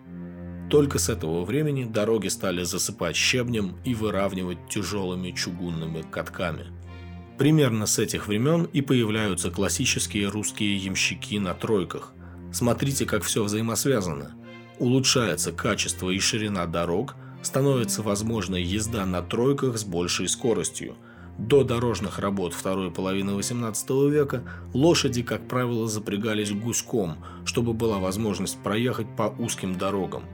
Только 0.71 0.99
с 0.99 1.09
этого 1.09 1.45
времени 1.45 1.85
дороги 1.85 2.29
стали 2.29 2.63
засыпать 2.63 3.17
щебнем 3.17 3.77
и 3.85 3.95
выравнивать 3.95 4.69
тяжелыми 4.69 5.31
чугунными 5.31 6.03
катками. 6.03 6.67
Примерно 7.39 7.87
с 7.87 7.99
этих 7.99 8.29
времен 8.29 8.65
и 8.65 8.81
появляются 8.81 9.51
классические 9.51 10.29
русские 10.29 10.77
ямщики 10.77 11.39
на 11.39 11.55
тройках. 11.55 12.13
Смотрите, 12.53 13.05
как 13.07 13.23
все 13.23 13.45
взаимосвязано– 13.45 14.35
улучшается 14.79 15.53
качество 15.53 16.11
и 16.11 16.19
ширина 16.19 16.67
дорог, 16.67 17.17
становится 17.43 18.03
возможной 18.03 18.63
езда 18.63 19.07
на 19.07 19.23
тройках 19.23 19.79
с 19.79 19.85
большей 19.85 20.29
скоростью. 20.29 20.97
До 21.39 21.65
дорожных 21.65 22.19
работ 22.19 22.55
второй 22.55 22.91
половины 22.91 23.31
XVIII 23.31 24.11
века 24.11 24.43
лошади, 24.73 25.23
как 25.23 25.47
правило, 25.47 25.87
запрягались 25.87 26.51
гуськом, 26.51 27.19
чтобы 27.45 27.75
была 27.75 27.99
возможность 27.99 28.59
проехать 28.63 29.07
по 29.17 29.35
узким 29.39 29.77
дорогам. 29.77 30.25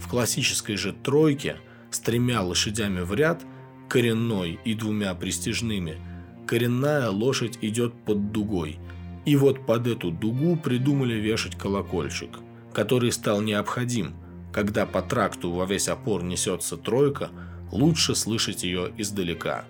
В 0.00 0.08
классической 0.08 0.76
же 0.76 0.92
тройке 0.92 1.58
с 1.90 2.00
тремя 2.00 2.40
лошадями 2.42 3.02
в 3.02 3.14
ряд, 3.14 3.42
коренной 3.88 4.58
и 4.64 4.74
двумя 4.74 5.14
престижными, 5.14 5.98
коренная 6.46 7.10
лошадь 7.10 7.58
идет 7.60 7.92
под 8.04 8.32
дугой. 8.32 8.78
И 9.26 9.36
вот 9.36 9.66
под 9.66 9.86
эту 9.86 10.10
дугу 10.10 10.56
придумали 10.56 11.14
вешать 11.14 11.56
колокольчик– 11.56 12.38
который 12.72 13.12
стал 13.12 13.40
необходим. 13.40 14.14
Когда 14.52 14.84
по 14.84 15.02
тракту 15.02 15.50
во 15.50 15.64
весь 15.64 15.88
опор 15.88 16.22
несется 16.22 16.76
тройка, 16.76 17.30
лучше 17.70 18.14
слышать 18.14 18.64
ее 18.64 18.92
издалека. 18.98 19.64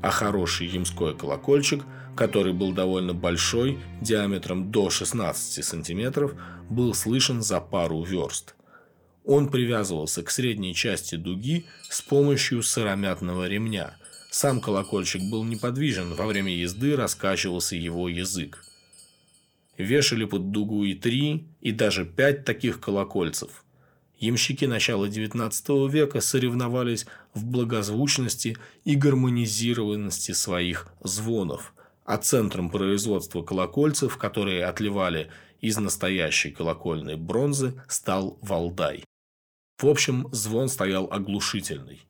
А 0.00 0.10
хороший 0.10 0.68
ямской 0.68 1.16
колокольчик, 1.16 1.84
который 2.16 2.52
был 2.52 2.72
довольно 2.72 3.14
большой, 3.14 3.78
диаметром 4.00 4.70
до 4.70 4.90
16 4.90 5.64
сантиметров, 5.64 6.34
был 6.70 6.94
слышен 6.94 7.42
за 7.42 7.60
пару 7.60 8.02
верст. 8.02 8.54
Он 9.24 9.50
привязывался 9.50 10.22
к 10.22 10.30
средней 10.30 10.74
части 10.74 11.16
дуги 11.16 11.66
с 11.90 12.00
помощью 12.00 12.62
сыромятного 12.62 13.48
ремня. 13.48 13.96
Сам 14.30 14.60
колокольчик 14.60 15.22
был 15.30 15.44
неподвижен, 15.44 16.14
во 16.14 16.26
время 16.26 16.54
езды 16.54 16.96
раскачивался 16.96 17.76
его 17.76 18.08
язык 18.08 18.64
вешали 19.78 20.24
под 20.24 20.50
дугу 20.50 20.84
и 20.84 20.94
три, 20.94 21.46
и 21.60 21.72
даже 21.72 22.04
пять 22.04 22.44
таких 22.44 22.80
колокольцев. 22.80 23.64
Ямщики 24.18 24.64
начала 24.64 25.06
XIX 25.06 25.88
века 25.88 26.20
соревновались 26.20 27.06
в 27.34 27.44
благозвучности 27.44 28.56
и 28.84 28.96
гармонизированности 28.96 30.32
своих 30.32 30.88
звонов, 31.02 31.72
а 32.04 32.18
центром 32.18 32.68
производства 32.68 33.42
колокольцев, 33.42 34.16
которые 34.16 34.64
отливали 34.64 35.30
из 35.60 35.78
настоящей 35.78 36.50
колокольной 36.50 37.16
бронзы, 37.16 37.80
стал 37.88 38.38
Валдай. 38.42 39.04
В 39.78 39.86
общем, 39.86 40.28
звон 40.32 40.68
стоял 40.68 41.08
оглушительный. 41.10 42.02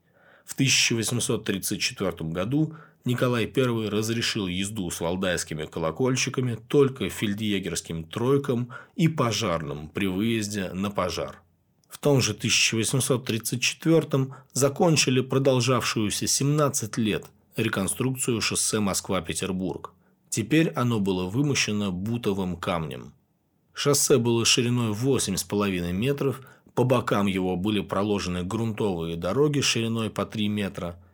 В 0.47 0.55
1834 0.55 2.31
году 2.31 2.75
Николай 3.05 3.45
I 3.45 3.89
разрешил 3.89 4.47
езду 4.49 4.91
с 4.91 5.01
валдайскими 5.01 5.65
колокольчиками 5.67 6.59
только 6.69 7.09
фельдъегерским 7.09 8.05
тройкам 8.05 8.71
и 8.97 9.09
пожарным 9.09 9.89
при 9.89 10.07
выезде 10.07 10.71
на 10.73 10.91
пожар. 10.91 11.41
В 11.89 11.99
том 11.99 12.21
же 12.21 12.33
1834 12.33 14.27
закончили 14.53 15.21
продолжавшуюся 15.21 16.27
17 16.27 16.99
лет 16.99 17.25
реконструкцию 17.57 18.41
шоссе 18.41 18.79
Москва-Петербург. 18.79 19.93
Теперь 20.29 20.69
оно 20.71 21.01
было 21.01 21.25
вымощено 21.25 21.91
бутовым 21.91 22.57
камнем. 22.57 23.15
Шоссе 23.73 24.19
было 24.19 24.45
шириной 24.45 24.93
8,5 24.93 25.93
метров, 25.93 26.43
по 26.75 26.85
бокам 26.85 27.27
его 27.27 27.57
были 27.57 27.81
проложены 27.81 28.45
грунтовые 28.45 29.17
дороги 29.17 29.61
шириной 29.61 30.11
по 30.11 30.27
3 30.27 30.49
метра– 30.49 31.01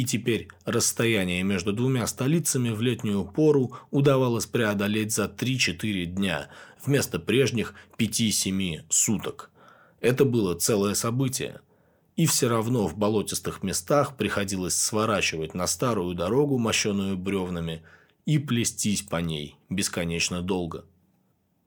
и 0.00 0.04
теперь 0.04 0.48
расстояние 0.64 1.42
между 1.42 1.74
двумя 1.74 2.06
столицами 2.06 2.70
в 2.70 2.80
летнюю 2.80 3.22
пору 3.22 3.76
удавалось 3.90 4.46
преодолеть 4.46 5.12
за 5.12 5.26
3-4 5.26 6.06
дня, 6.06 6.48
вместо 6.82 7.18
прежних 7.18 7.74
5-7 7.98 8.84
суток. 8.88 9.50
Это 10.00 10.24
было 10.24 10.54
целое 10.54 10.94
событие. 10.94 11.60
и 12.16 12.24
все 12.24 12.48
равно 12.48 12.86
в 12.86 12.96
болотистых 12.96 13.62
местах 13.62 14.16
приходилось 14.16 14.74
сворачивать 14.74 15.52
на 15.52 15.66
старую 15.66 16.14
дорогу, 16.14 16.56
мощенную 16.56 17.18
бревнами, 17.18 17.82
и 18.24 18.38
плестись 18.38 19.02
по 19.02 19.16
ней 19.16 19.56
бесконечно 19.68 20.40
долго. 20.40 20.86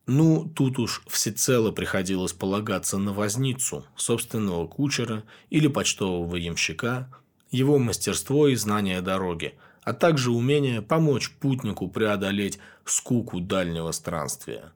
Ну, 0.07 0.51
тут 0.55 0.79
уж 0.79 1.03
всецело 1.07 1.69
приходилось 1.69 2.33
полагаться 2.33 2.97
на 2.97 3.13
возницу, 3.13 3.85
собственного 3.95 4.65
кучера 4.65 5.23
или 5.51 5.67
почтового 5.67 6.35
ямщика, 6.35 7.09
его 7.53 7.77
мастерство 7.79 8.47
и 8.47 8.55
знание 8.55 9.01
дороги, 9.01 9.55
а 9.83 9.93
также 9.93 10.31
умение 10.31 10.81
помочь 10.81 11.31
путнику 11.31 11.87
преодолеть 11.87 12.59
скуку 12.85 13.39
дальнего 13.39 13.91
странствия. 13.91 14.71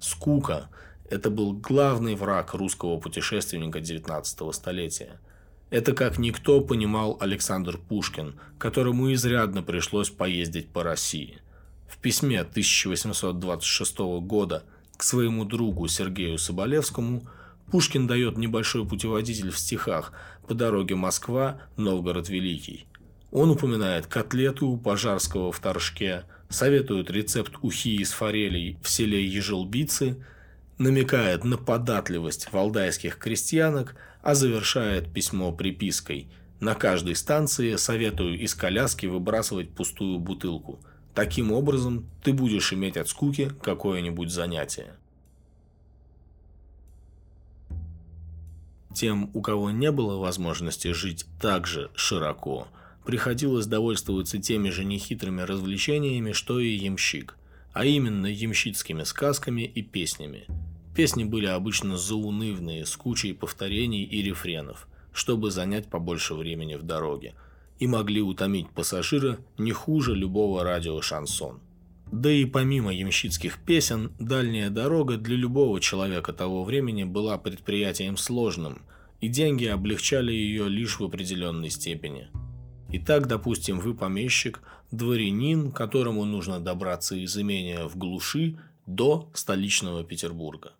Скука– 0.00 0.68
это 1.10 1.30
был 1.30 1.52
главный 1.54 2.14
враг 2.14 2.54
русского 2.54 2.98
путешественника 2.98 3.78
XIX 3.78 4.52
столетия– 4.52 5.20
это 5.74 5.92
как 5.92 6.18
никто 6.18 6.60
понимал 6.60 7.16
Александр 7.18 7.78
Пушкин, 7.78 8.38
которому 8.58 9.12
изрядно 9.12 9.60
пришлось 9.60 10.08
поездить 10.08 10.68
по 10.68 10.84
России. 10.84 11.40
В 11.88 11.98
письме 11.98 12.42
1826 12.42 13.98
года 14.22 14.62
к 14.96 15.02
своему 15.02 15.44
другу 15.44 15.88
Сергею 15.88 16.38
Соболевскому 16.38 17.28
Пушкин 17.70 18.06
дает 18.06 18.36
небольшой 18.36 18.86
путеводитель 18.86 19.50
в 19.50 19.58
стихах 19.58 20.12
по 20.46 20.54
дороге 20.54 20.94
Москва, 20.94 21.60
Новгород 21.76 22.28
Великий. 22.28 22.86
Он 23.30 23.50
упоминает 23.50 24.06
котлету 24.06 24.68
у 24.68 24.76
Пожарского 24.76 25.50
в 25.50 25.58
Торжке, 25.58 26.24
советует 26.48 27.10
рецепт 27.10 27.54
ухи 27.62 27.96
из 27.96 28.12
форелей 28.12 28.78
в 28.82 28.88
селе 28.88 29.26
Ежелбицы, 29.26 30.24
намекает 30.78 31.44
на 31.44 31.56
податливость 31.56 32.52
валдайских 32.52 33.18
крестьянок– 33.18 33.96
а 34.24 34.34
завершает 34.34 35.12
письмо 35.12 35.52
припиской 35.52 36.28
«На 36.58 36.74
каждой 36.74 37.14
станции 37.14 37.76
советую 37.76 38.40
из 38.40 38.54
коляски 38.54 39.04
выбрасывать 39.04 39.74
пустую 39.74 40.18
бутылку. 40.18 40.80
Таким 41.14 41.52
образом, 41.52 42.08
ты 42.22 42.32
будешь 42.32 42.72
иметь 42.72 42.96
от 42.96 43.08
скуки 43.08 43.50
какое-нибудь 43.62 44.30
занятие». 44.30 44.94
Тем, 48.94 49.30
у 49.34 49.40
кого 49.40 49.70
не 49.70 49.90
было 49.90 50.18
возможности 50.18 50.92
жить 50.92 51.26
так 51.40 51.66
же 51.66 51.90
широко, 51.94 52.68
приходилось 53.04 53.66
довольствоваться 53.66 54.38
теми 54.38 54.70
же 54.70 54.84
нехитрыми 54.84 55.42
развлечениями, 55.42 56.32
что 56.32 56.60
и 56.60 56.68
ямщик, 56.68 57.36
а 57.72 57.84
именно 57.84 58.26
ямщицкими 58.26 59.02
сказками 59.02 59.62
и 59.62 59.82
песнями– 59.82 60.44
Песни 60.94 61.24
были 61.24 61.46
обычно 61.46 61.98
заунывные, 61.98 62.86
с 62.86 62.96
кучей 62.96 63.32
повторений 63.32 64.04
и 64.04 64.22
рефренов, 64.22 64.86
чтобы 65.12 65.50
занять 65.50 65.88
побольше 65.88 66.34
времени 66.34 66.76
в 66.76 66.84
дороге, 66.84 67.34
и 67.80 67.88
могли 67.88 68.22
утомить 68.22 68.70
пассажира 68.70 69.38
не 69.58 69.72
хуже 69.72 70.14
любого 70.14 70.62
радио-шансон. 70.62 71.58
Да 72.14 72.30
и 72.30 72.44
помимо 72.44 72.94
ямщицких 72.94 73.58
песен, 73.58 74.12
дальняя 74.20 74.70
дорога 74.70 75.16
для 75.16 75.34
любого 75.34 75.80
человека 75.80 76.32
того 76.32 76.62
времени 76.62 77.02
была 77.02 77.38
предприятием 77.38 78.16
сложным, 78.16 78.82
и 79.20 79.26
деньги 79.26 79.64
облегчали 79.64 80.30
ее 80.30 80.68
лишь 80.68 81.00
в 81.00 81.04
определенной 81.04 81.70
степени. 81.70 82.28
Итак, 82.88 83.26
допустим, 83.26 83.80
вы 83.80 83.94
помещик, 83.94 84.62
дворянин, 84.92 85.72
которому 85.72 86.24
нужно 86.24 86.60
добраться 86.60 87.16
из 87.16 87.36
имения 87.36 87.88
в 87.88 87.96
глуши 87.96 88.60
до 88.86 89.28
столичного 89.34 90.04
Петербурга. 90.04 90.74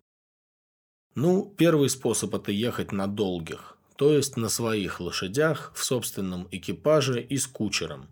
Ну, 1.15 1.53
первый 1.57 1.89
способ– 1.89 2.33
это 2.35 2.53
ехать 2.53 2.93
на 2.93 3.07
долгих, 3.07 3.77
то 3.97 4.13
есть 4.13 4.37
на 4.37 4.47
своих 4.47 5.01
лошадях, 5.01 5.73
в 5.75 5.83
собственном 5.83 6.47
экипаже 6.51 7.21
и 7.21 7.35
с 7.35 7.45
кучером. 7.45 8.07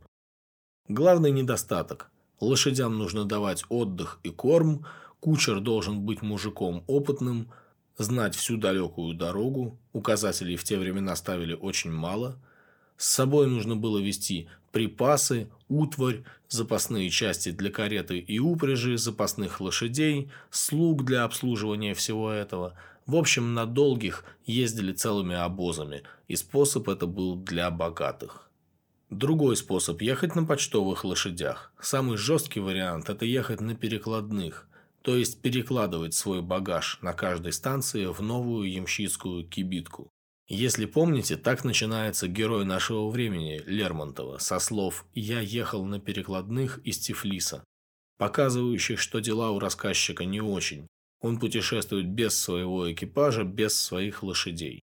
Главный 0.89 1.31
недостаток– 1.31 2.09
лошадям 2.43 2.97
нужно 2.97 3.25
давать 3.25 3.63
отдых 3.69 4.19
и 4.23 4.29
корм, 4.29 4.85
кучер 5.19 5.59
должен 5.59 6.01
быть 6.01 6.21
мужиком 6.21 6.83
опытным, 6.87 7.49
знать 7.97 8.35
всю 8.35 8.57
далекую 8.57 9.13
дорогу, 9.13 9.77
указателей 9.93 10.55
в 10.55 10.63
те 10.63 10.77
времена 10.77 11.15
ставили 11.15 11.53
очень 11.53 11.91
мало, 11.91 12.37
с 12.97 13.07
собой 13.07 13.47
нужно 13.47 13.75
было 13.75 13.97
вести 13.97 14.47
припасы, 14.71 15.49
утварь, 15.69 16.23
запасные 16.47 17.09
части 17.09 17.49
для 17.49 17.71
кареты 17.71 18.19
и 18.19 18.39
упряжи, 18.39 18.97
запасных 18.97 19.61
лошадей, 19.61 20.31
слуг 20.51 21.03
для 21.03 21.23
обслуживания 21.23 21.93
всего 21.93 22.31
этого– 22.31 22.73
в 23.05 23.17
общем, 23.17 23.53
на 23.53 23.65
долгих 23.65 24.23
ездили 24.45 24.93
целыми 24.93 25.35
обозами, 25.35 26.03
и 26.27 26.35
способ 26.35 26.87
это 26.87 27.05
был 27.05 27.35
для 27.35 27.69
богатых. 27.69 28.49
Другой 29.13 29.55
способ– 29.55 30.01
ехать 30.01 30.33
на 30.35 30.43
почтовых 30.43 31.05
лошадях. 31.05 31.71
Самый 31.79 32.17
жесткий 32.17 32.59
вариант– 32.59 33.09
это 33.11 33.25
ехать 33.25 33.61
на 33.61 33.75
перекладных, 33.75 34.67
то 35.03 35.15
есть 35.15 35.39
перекладывать 35.39 36.15
свой 36.15 36.41
багаж 36.41 36.97
на 37.03 37.13
каждой 37.13 37.53
станции 37.53 38.07
в 38.07 38.21
новую 38.21 38.71
ямщицкую 38.71 39.47
кибитку. 39.47 40.09
Если 40.47 40.87
помните, 40.87 41.37
так 41.37 41.63
начинается 41.63 42.27
герой 42.27 42.65
нашего 42.65 43.07
времени 43.07 43.61
Лермонтова 43.67 44.39
со 44.39 44.57
слов 44.57 45.05
«Я 45.13 45.41
ехал 45.41 45.85
на 45.85 45.99
перекладных 45.99 46.79
из 46.79 46.97
Тифлиса», 46.97 47.63
показывающих, 48.17 48.99
что 48.99 49.19
дела 49.19 49.51
у 49.51 49.59
рассказчика 49.59 50.25
не 50.25 50.41
очень, 50.41 50.87
он 51.21 51.37
путешествует 51.37 52.09
без 52.09 52.35
своего 52.35 52.91
экипажа, 52.91 53.43
без 53.43 53.79
своих 53.79 54.23
лошадей. 54.23 54.81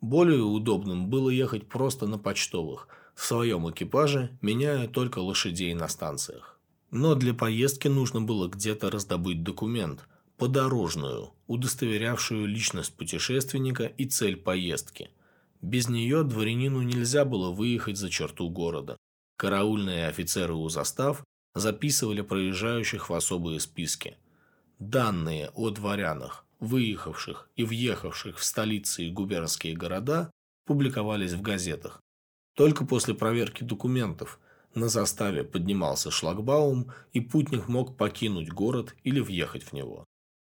Более 0.00 0.42
удобным 0.42 1.08
было 1.08 1.30
ехать 1.30 1.68
просто 1.68 2.08
на 2.08 2.18
почтовых, 2.18 2.88
в 3.18 3.24
своем 3.24 3.68
экипаже, 3.68 4.38
меняя 4.42 4.86
только 4.86 5.18
лошадей 5.18 5.74
на 5.74 5.88
станциях. 5.88 6.60
Но 6.92 7.16
для 7.16 7.34
поездки 7.34 7.88
нужно 7.88 8.20
было 8.20 8.46
где-то 8.48 8.90
раздобыть 8.90 9.42
документ, 9.42 10.06
подорожную, 10.36 11.32
удостоверявшую 11.48 12.46
личность 12.46 12.94
путешественника 12.94 13.86
и 13.86 14.04
цель 14.04 14.36
поездки. 14.36 15.10
Без 15.60 15.88
нее 15.88 16.22
дворянину 16.22 16.82
нельзя 16.82 17.24
было 17.24 17.50
выехать 17.50 17.96
за 17.96 18.08
черту 18.08 18.48
города. 18.48 18.96
Караульные 19.36 20.06
офицеры 20.06 20.54
у 20.54 20.68
застав 20.68 21.24
записывали 21.56 22.20
проезжающих 22.20 23.10
в 23.10 23.14
особые 23.14 23.58
списки– 23.58 24.16
Данные 24.78 25.50
о 25.56 25.70
дворянах, 25.70 26.46
выехавших 26.60 27.50
и 27.56 27.64
въехавших 27.64 28.38
в 28.38 28.44
столицы 28.44 29.06
и 29.06 29.10
губернские 29.10 29.74
города, 29.74 30.30
публиковались 30.66 31.32
в 31.32 31.42
газетах. 31.42 32.00
Только 32.58 32.84
после 32.84 33.14
проверки 33.14 33.62
документов 33.62 34.40
на 34.74 34.88
заставе 34.88 35.44
поднимался 35.44 36.10
шлагбаум, 36.10 36.90
и 37.12 37.20
путник 37.20 37.68
мог 37.68 37.96
покинуть 37.96 38.48
город 38.48 38.96
или 39.04 39.20
въехать 39.20 39.62
в 39.62 39.72
него. 39.72 40.04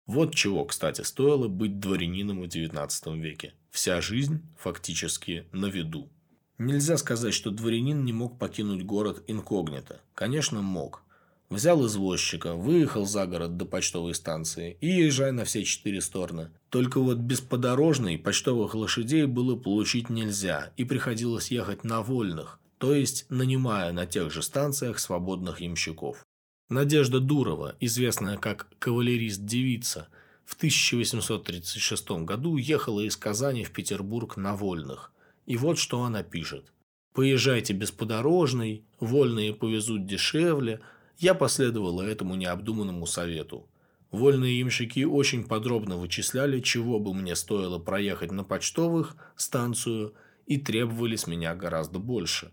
Вот 0.07 0.35
чего, 0.35 0.65
кстати, 0.65 1.03
стоило 1.03 1.47
быть 1.47 1.79
дворянином 1.79 2.41
в 2.43 2.47
XIX 2.47 3.17
веке. 3.21 3.55
Вся 3.71 4.01
жизнь 4.01 4.43
фактически 4.59 5.47
на 5.53 5.67
виду. 5.67 6.11
Нельзя 6.59 6.97
сказать, 6.97 7.35
что 7.35 7.53
дворянин 7.53 8.05
не 8.05 8.13
мог 8.13 8.37
покинуть 8.37 8.85
город 8.85 9.23
инкогнито. 9.29 10.01
Конечно, 10.17 10.61
мог. 10.61 11.05
Взял 11.53 11.85
извозчика, 11.85 12.55
выехал 12.55 13.05
за 13.05 13.27
город 13.27 13.59
до 13.59 13.67
почтовой 13.67 14.15
станции 14.15 14.79
и 14.81 14.87
езжай 14.87 15.33
на 15.33 15.45
все 15.45 15.65
четыре 15.65 16.01
стороны. 16.01 16.51
Только 16.71 16.99
вот 16.99 17.19
без 17.19 17.43
подорожной 17.43 18.17
почтовых 18.17 18.75
лошадей 18.75 19.27
было 19.27 19.55
получить 19.55 20.09
нельзя, 20.09 20.73
и 20.79 20.85
приходилось 20.85 21.51
ехать 21.51 21.85
на 21.85 22.01
вольных, 22.01 22.59
то 22.79 22.95
есть 22.95 23.27
нанимая 23.29 23.93
на 23.93 24.07
тех 24.07 24.33
же 24.33 24.41
станциях 24.43 24.99
свободных 24.99 25.61
ямщиков. 25.61 26.25
Надежда 26.71 27.21
Дурова, 27.21 27.77
известная 27.81 28.39
как 28.39 28.69
кавалерист-девица, 28.79 30.09
в 30.47 30.55
1836 30.55 32.25
году 32.25 32.57
ехала 32.57 33.01
из 33.01 33.15
Казани 33.15 33.65
в 33.65 33.73
Петербург 33.73 34.39
на 34.39 34.57
вольных. 34.57 35.13
И 35.45 35.59
вот 35.59 35.77
что 35.77 36.03
она 36.03 36.23
пишет. 36.23 36.73
«Поезжайте 37.13 37.75
без 37.75 37.91
подорожной, 37.91 38.85
вольные 38.99 39.53
повезут 39.53 40.07
дешевле, 40.07 40.81
я 41.19 41.35
последовала 41.35 42.03
этому 42.03 42.35
необдуманному 42.35 43.07
совету. 43.07 43.69
Вольные 44.11 44.59
ямщики 44.59 45.05
очень 45.05 45.45
подробно 45.45 45.97
вычисляли, 45.97 46.61
чего 46.61 46.99
бы 46.99 47.15
мне 47.15 47.35
стоило 47.35 47.79
проехать 47.79 48.31
на 48.31 48.45
почтовых, 48.45 49.17
станцию, 49.37 50.15
и 50.47 50.59
требовали 50.59 51.17
с 51.17 51.27
меня 51.27 51.55
гораздо 51.55 51.99
больше. 51.99 52.53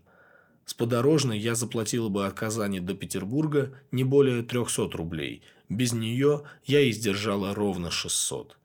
С 0.64 0.72
подорожной 0.72 1.38
я 1.38 1.54
заплатила 1.54 2.08
бы 2.08 2.26
от 2.26 2.34
Казани 2.34 2.80
до 2.80 2.94
Петербурга 2.94 3.74
не 3.90 4.04
более 4.04 4.42
300 4.42 4.88
рублей. 4.92 5.42
Без 5.68 5.92
нее 5.92 6.44
я 6.64 6.88
издержала 6.88 7.54
ровно 7.54 7.90
600. 7.90 8.56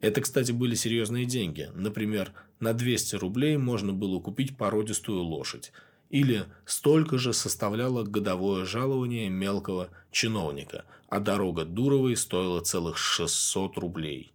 Это, 0.00 0.20
кстати, 0.20 0.52
были 0.52 0.74
серьезные 0.74 1.24
деньги. 1.24 1.70
Например, 1.74 2.32
на 2.60 2.72
200 2.72 3.16
рублей 3.16 3.56
можно 3.56 3.92
было 3.92 4.20
купить 4.20 4.56
породистую 4.56 5.22
лошадь– 5.22 5.72
или 6.14 6.44
столько 6.64 7.18
же 7.18 7.32
составляло 7.32 8.04
годовое 8.04 8.64
жалование 8.64 9.28
мелкого 9.28 9.88
чиновника, 10.12 10.84
а 11.08 11.18
дорога 11.18 11.64
Дуровой 11.64 12.16
стоила 12.16 12.60
целых 12.60 12.98
600 12.98 13.76
рублей. 13.78 14.32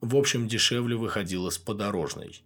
В 0.00 0.14
общем, 0.14 0.46
дешевле 0.46 0.94
выходила 0.94 1.50
с 1.50 1.58
подорожной. 1.58 2.44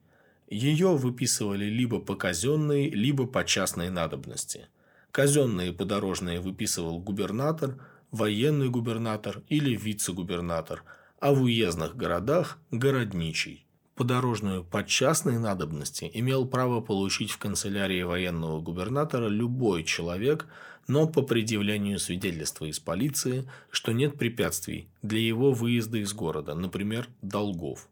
Ее 0.48 0.96
выписывали 0.96 1.66
либо 1.66 1.98
по 1.98 2.14
казенной, 2.14 2.88
либо 2.88 3.26
по 3.26 3.44
частной 3.44 3.90
надобности. 3.90 4.68
Казенные 5.10 5.74
подорожные 5.74 6.40
выписывал 6.40 6.98
губернатор, 6.98 7.76
военный 8.10 8.70
губернатор 8.70 9.42
или 9.48 9.76
вице-губернатор, 9.76 10.82
а 11.20 11.34
в 11.34 11.42
уездных 11.42 11.94
городах– 11.94 12.58
городничий 12.70 13.65
подорожную 13.96 14.62
по 14.62 14.84
частной 14.84 15.38
надобности 15.38 16.08
имел 16.12 16.46
право 16.46 16.80
получить 16.80 17.30
в 17.30 17.38
канцелярии 17.38 18.02
военного 18.02 18.60
губернатора 18.60 19.26
любой 19.28 19.82
человек, 19.84 20.46
но 20.86 21.08
по 21.08 21.22
предъявлению 21.22 21.98
свидетельства 21.98 22.66
из 22.66 22.78
полиции, 22.78 23.48
что 23.70 23.92
нет 23.92 24.16
препятствий 24.18 24.86
для 25.02 25.18
его 25.18 25.52
выезда 25.52 25.98
из 25.98 26.12
города, 26.12 26.54
например, 26.54 27.08
долгов. 27.22 27.88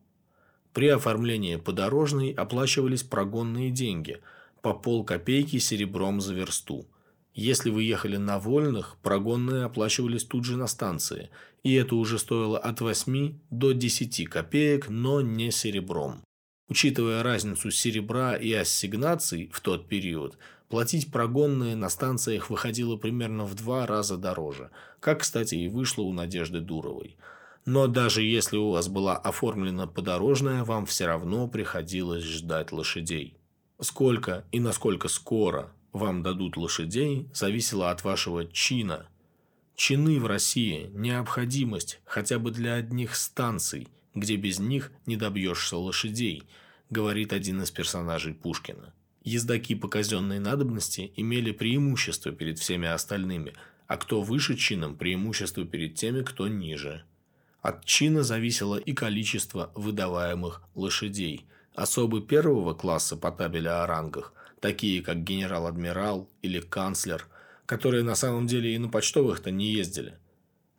При 0.75 0.89
оформлении 0.89 1.57
подорожной 1.57 2.33
оплачивались 2.33 3.03
прогонные 3.03 3.71
деньги 3.71 4.21
по 4.61 4.75
полкопейки 4.75 5.59
серебром 5.59 6.21
за 6.21 6.35
версту. 6.35 6.87
Если 7.35 7.69
вы 7.69 7.83
ехали 7.83 8.17
на 8.17 8.39
вольных, 8.39 8.97
прогонные 9.03 9.65
оплачивались 9.65 10.25
тут 10.25 10.45
же 10.45 10.57
на 10.57 10.69
станции, 10.69 11.31
и 11.65 11.75
это 11.75 11.97
уже 11.97 12.21
стоило 12.21 12.59
от 12.59 12.81
8 12.81 13.39
до 13.51 13.73
10 13.73 14.29
копеек, 14.29 14.89
но 14.89 15.21
не 15.21 15.51
серебром. 15.51 16.23
Учитывая 16.69 17.25
разницу 17.25 17.73
серебра 17.73 18.37
и 18.37 18.53
ассигнаций 18.53 19.51
в 19.53 19.61
тот 19.61 19.89
период, 19.89 20.39
платить 20.69 21.11
прогонные 21.11 21.75
на 21.75 21.89
станциях 21.89 22.51
выходило 22.51 22.97
примерно 22.97 23.45
в 23.45 23.55
два 23.55 23.85
раза 23.85 24.17
дороже, 24.17 24.71
как, 25.01 25.23
кстати, 25.23 25.57
и 25.57 25.69
вышло 25.69 26.03
у 26.03 26.13
Надежды 26.13 26.61
Дуровой. 26.61 27.17
Но 27.67 27.89
даже 27.89 28.23
если 28.23 28.59
у 28.59 28.71
вас 28.71 28.87
была 28.87 29.17
оформлена 29.17 29.89
подорожная, 29.89 30.63
вам 30.63 30.87
все 30.87 31.07
равно 31.07 31.49
приходилось 31.49 32.23
ждать 32.23 32.71
лошадей. 32.71 33.37
Сколько 33.81 34.45
и 34.53 34.61
насколько 34.61 35.09
скоро 35.09 35.73
вам 35.95 36.23
дадут 36.23 36.59
лошадей, 36.59 37.27
зависело 37.33 37.91
от 37.91 38.05
вашего 38.05 38.45
чина– 38.45 39.09
Чины 39.77 40.21
в 40.21 40.27
России– 40.27 40.89
необходимость 40.95 42.01
хотя 42.05 42.39
бы 42.39 42.53
для 42.53 42.75
одних 42.75 43.17
станций, 43.17 43.89
где 44.15 44.37
без 44.37 44.61
них 44.61 44.93
не 45.05 45.17
добьешься 45.17 45.77
лошадей, 45.77 46.45
говорит 46.91 47.33
один 47.33 47.61
из 47.63 47.73
персонажей 47.73 48.35
Пушкина. 48.35 48.95
Ездаки 49.25 49.75
по 49.75 49.89
казенной 49.89 50.39
надобности 50.39 51.13
имели 51.17 51.51
преимущество 51.51 52.31
перед 52.31 52.61
всеми 52.61 52.87
остальными, 52.87 53.55
а 53.89 53.97
кто 53.97 54.23
выше 54.23 54.57
чином– 54.57 54.97
преимущество 54.97 55.65
перед 55.65 55.97
теми, 55.97 56.23
кто 56.23 56.47
ниже. 56.47 57.03
От 57.61 57.85
чина 57.85 58.23
зависело 58.23 58.77
и 58.77 58.93
количество 58.93 59.73
выдаваемых 59.75 60.63
лошадей. 60.77 61.47
Особы 61.75 62.23
первого 62.23 62.75
класса 62.75 63.17
по 63.17 63.33
табели 63.33 63.67
о 63.67 63.85
рангах, 63.87 64.33
такие 64.65 65.03
как 65.03 65.23
генерал-адмирал 65.23 66.29
или 66.43 66.61
канцлер– 66.61 67.27
которые 67.67 68.03
на 68.03 68.15
самом 68.15 68.47
деле 68.47 68.75
и 68.75 68.79
на 68.79 68.89
почтовых-то 68.89 69.51
не 69.51 69.73
ездили, 69.73 70.19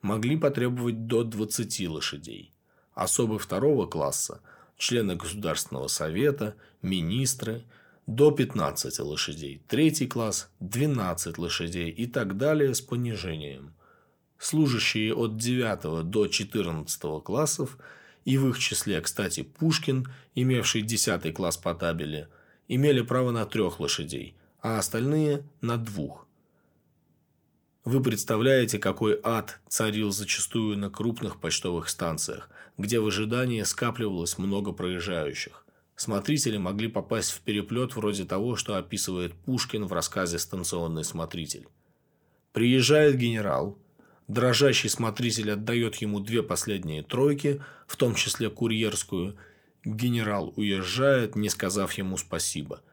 могли 0.02 0.38
потребовать 0.38 1.08
до 1.08 1.24
20 1.24 1.88
лошадей. 1.88 2.52
Особы 2.93 3.39
второго 3.39 3.88
класса, 3.88 4.41
члены 4.78 5.15
Государственного 5.15 5.88
совета, 5.88 6.56
министры– 6.82 7.63
до 8.08 8.30
15 8.30 9.00
лошадей, 9.00 9.63
третий 9.67 10.06
класс– 10.06 10.52
12 10.60 11.39
лошадей 11.39 11.89
и 11.89 12.06
так 12.06 12.38
далее 12.38 12.76
с 12.76 12.82
понижением. 12.82 13.74
Служащие 14.38 15.15
от 15.15 15.38
9 15.38 16.08
до 16.08 16.28
14 16.28 17.24
классов 17.24 17.80
и 18.24 18.38
в 18.38 18.50
их 18.50 18.60
числе, 18.60 19.02
кстати, 19.02 19.41
Пушкин, 19.41 20.08
имевший 20.36 20.84
10 20.84 21.34
класс 21.34 21.58
по 21.58 21.74
табели, 21.74 22.28
имели 22.67 23.01
право 23.01 23.32
на 23.32 23.45
трех 23.45 23.80
лошадей, 23.80 24.36
а 24.62 24.78
остальные– 24.80 25.43
на 25.62 25.78
двух. 25.78 26.25
Вы 27.84 28.01
представляете, 28.01 28.80
какой 28.80 29.19
ад 29.23 29.60
царил 29.67 30.12
зачастую 30.12 30.75
на 30.78 30.89
крупных 30.89 31.39
почтовых 31.39 31.88
станциях, 31.88 32.49
где 32.78 32.99
в 32.99 33.06
ожидании 33.06 33.62
скапливалось 33.62 34.39
много 34.39 34.71
проезжающих. 34.71 35.65
Смотрители 35.95 36.58
могли 36.58 36.88
попасть 36.88 37.32
в 37.32 37.41
переплет 37.41 37.95
вроде 37.95 38.25
того, 38.25 38.56
что 38.56 38.75
описывает 38.75 39.34
Пушкин 39.34 39.86
в 39.86 39.93
рассказе 39.93 40.39
«Станционный 40.39 41.04
смотритель». 41.04 41.67
Приезжает 42.51 43.17
генерал, 43.17 43.78
дрожащий 44.28 44.89
смотритель 44.89 45.51
отдает 45.51 45.95
ему 45.97 46.19
две 46.19 46.41
последние 46.41 47.04
тройки, 47.04 47.62
в 47.88 47.97
том 47.97 48.15
числе 48.15 48.49
курьерскую. 48.49 49.38
Генерал 49.86 50.54
уезжает, 50.56 51.36
не 51.36 51.50
сказав 51.50 51.93
ему 51.93 52.17
спасибо– 52.17 52.82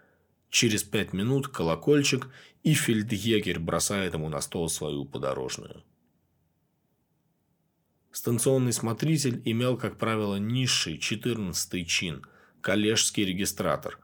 Через 0.52 0.84
пять 0.84 1.14
минут 1.14 1.48
колокольчик, 1.48 2.28
и 2.62 2.74
фельдъегерь 2.74 3.58
бросает 3.58 4.12
ему 4.12 4.28
на 4.28 4.42
стол 4.42 4.68
свою 4.68 5.06
подорожную. 5.06 5.82
Станционный 8.10 8.74
смотритель 8.74 9.40
имел, 9.46 9.78
как 9.78 9.96
правило, 9.96 10.36
низший, 10.36 10.98
14 10.98 11.88
чин, 11.88 12.26
коллежский 12.60 13.24
регистратор, 13.24 13.98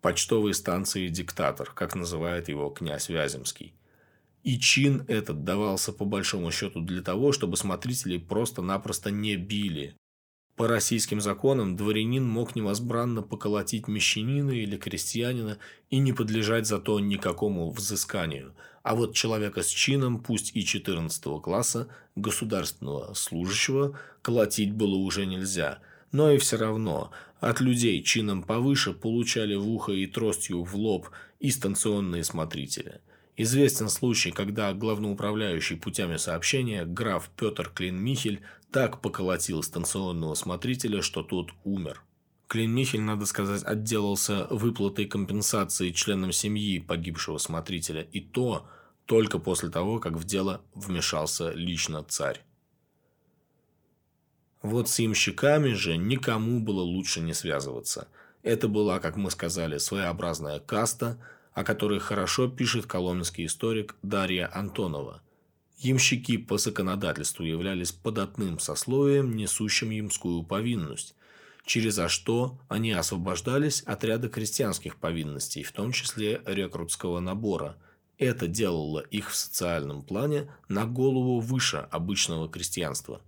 почтовой 0.00 0.54
станции 0.54 1.06
диктатор, 1.06 1.70
как 1.72 1.94
называет 1.94 2.48
его 2.48 2.68
князь 2.70 3.08
Вяземский. 3.08 3.72
И 4.42 4.58
чин 4.58 5.04
этот 5.06 5.44
давался 5.44 5.92
по 5.92 6.04
большому 6.04 6.50
счету 6.50 6.80
для 6.80 7.02
того, 7.02 7.30
чтобы 7.30 7.56
смотрителей 7.56 8.18
просто-напросто 8.18 9.12
не 9.12 9.36
били, 9.36 9.96
по 10.62 10.68
российским 10.68 11.20
законам 11.20 11.74
дворянин 11.74 12.24
мог 12.24 12.54
невозбранно 12.54 13.20
поколотить 13.20 13.88
мещанина 13.88 14.52
или 14.52 14.76
крестьянина 14.76 15.58
и 15.90 15.98
не 15.98 16.12
подлежать 16.12 16.68
зато 16.68 17.00
никакому 17.00 17.72
взысканию. 17.72 18.54
А 18.84 18.94
вот 18.94 19.12
человека 19.12 19.64
с 19.64 19.66
чином, 19.66 20.20
пусть 20.20 20.54
и 20.54 20.64
14 20.64 21.42
класса, 21.42 21.88
государственного 22.14 23.12
служащего, 23.14 23.98
колотить 24.22 24.72
было 24.72 24.94
уже 24.94 25.26
нельзя. 25.26 25.80
Но 26.12 26.30
и 26.30 26.38
все 26.38 26.58
равно 26.58 27.10
от 27.40 27.60
людей 27.60 28.00
чином 28.00 28.44
повыше 28.44 28.92
получали 28.92 29.56
в 29.56 29.68
ухо 29.68 29.90
и 29.90 30.06
тростью 30.06 30.62
в 30.62 30.76
лоб 30.76 31.08
и 31.40 31.50
станционные 31.50 32.22
смотрители– 32.22 33.00
Известен 33.36 33.88
случай, 33.88 34.30
когда 34.30 34.74
главноуправляющий 34.74 35.76
путями 35.76 36.16
сообщения 36.16 36.84
граф 36.84 37.30
Петр 37.34 37.70
Клинмихель 37.70 38.42
так 38.70 39.00
поколотил 39.00 39.62
станционного 39.62 40.34
смотрителя, 40.34 41.00
что 41.00 41.22
тот 41.22 41.52
умер. 41.64 42.02
Клинмихель, 42.46 43.00
надо 43.00 43.24
сказать, 43.24 43.62
отделался 43.64 44.46
выплатой 44.50 45.06
компенсации 45.06 45.92
членам 45.92 46.32
семьи 46.32 46.78
погибшего 46.78 47.38
смотрителя, 47.38 48.02
и 48.02 48.20
то 48.20 48.68
только 49.06 49.38
после 49.38 49.70
того, 49.70 49.98
как 49.98 50.12
в 50.12 50.24
дело 50.24 50.60
вмешался 50.74 51.52
лично 51.52 52.02
царь. 52.02 52.42
Вот 54.60 54.90
с 54.90 54.98
ямщиками 54.98 55.72
же 55.72 55.96
никому 55.96 56.60
было 56.60 56.82
лучше 56.82 57.20
не 57.20 57.32
связываться. 57.32 58.08
Это 58.42 58.68
была, 58.68 59.00
как 59.00 59.16
мы 59.16 59.30
сказали, 59.30 59.78
своеобразная 59.78 60.60
каста– 60.60 61.18
о 61.54 61.64
которой 61.64 61.98
хорошо 61.98 62.48
пишет 62.48 62.86
коломенский 62.86 63.46
историк 63.46 63.96
Дарья 64.02 64.50
Антонова. 64.52 65.22
Ямщики 65.76 66.36
по 66.36 66.58
законодательству 66.58 67.44
являлись 67.44 67.92
податным 67.92 68.58
сословием, 68.58 69.36
несущим 69.36 69.90
ямскую 69.90 70.44
повинность, 70.44 71.14
через 71.66 71.98
а 71.98 72.08
что 72.08 72.58
они 72.68 72.92
освобождались 72.92 73.82
от 73.82 74.04
ряда 74.04 74.28
крестьянских 74.28 74.96
повинностей, 74.96 75.62
в 75.62 75.72
том 75.72 75.92
числе 75.92 76.40
рекрутского 76.46 77.20
набора. 77.20 77.76
Это 78.16 78.46
делало 78.46 79.00
их 79.00 79.30
в 79.30 79.36
социальном 79.36 80.02
плане 80.02 80.52
на 80.68 80.86
голову 80.86 81.40
выше 81.40 81.78
обычного 81.90 82.48
крестьянства. 82.48 83.20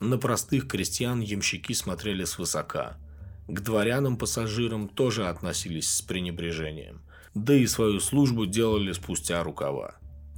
На 0.00 0.18
простых 0.18 0.68
крестьян 0.68 1.20
ямщики 1.20 1.72
смотрели 1.72 2.24
свысока– 2.24 2.98
к 3.48 3.60
дворянам-пассажирам 3.60 4.88
тоже 4.88 5.26
относились 5.26 5.88
с 5.88 6.02
пренебрежением. 6.02 7.00
Да 7.34 7.54
и 7.54 7.66
свою 7.66 7.98
службу 7.98 8.44
делали 8.44 8.92
спустя 8.92 9.42
рукава. 9.42 9.94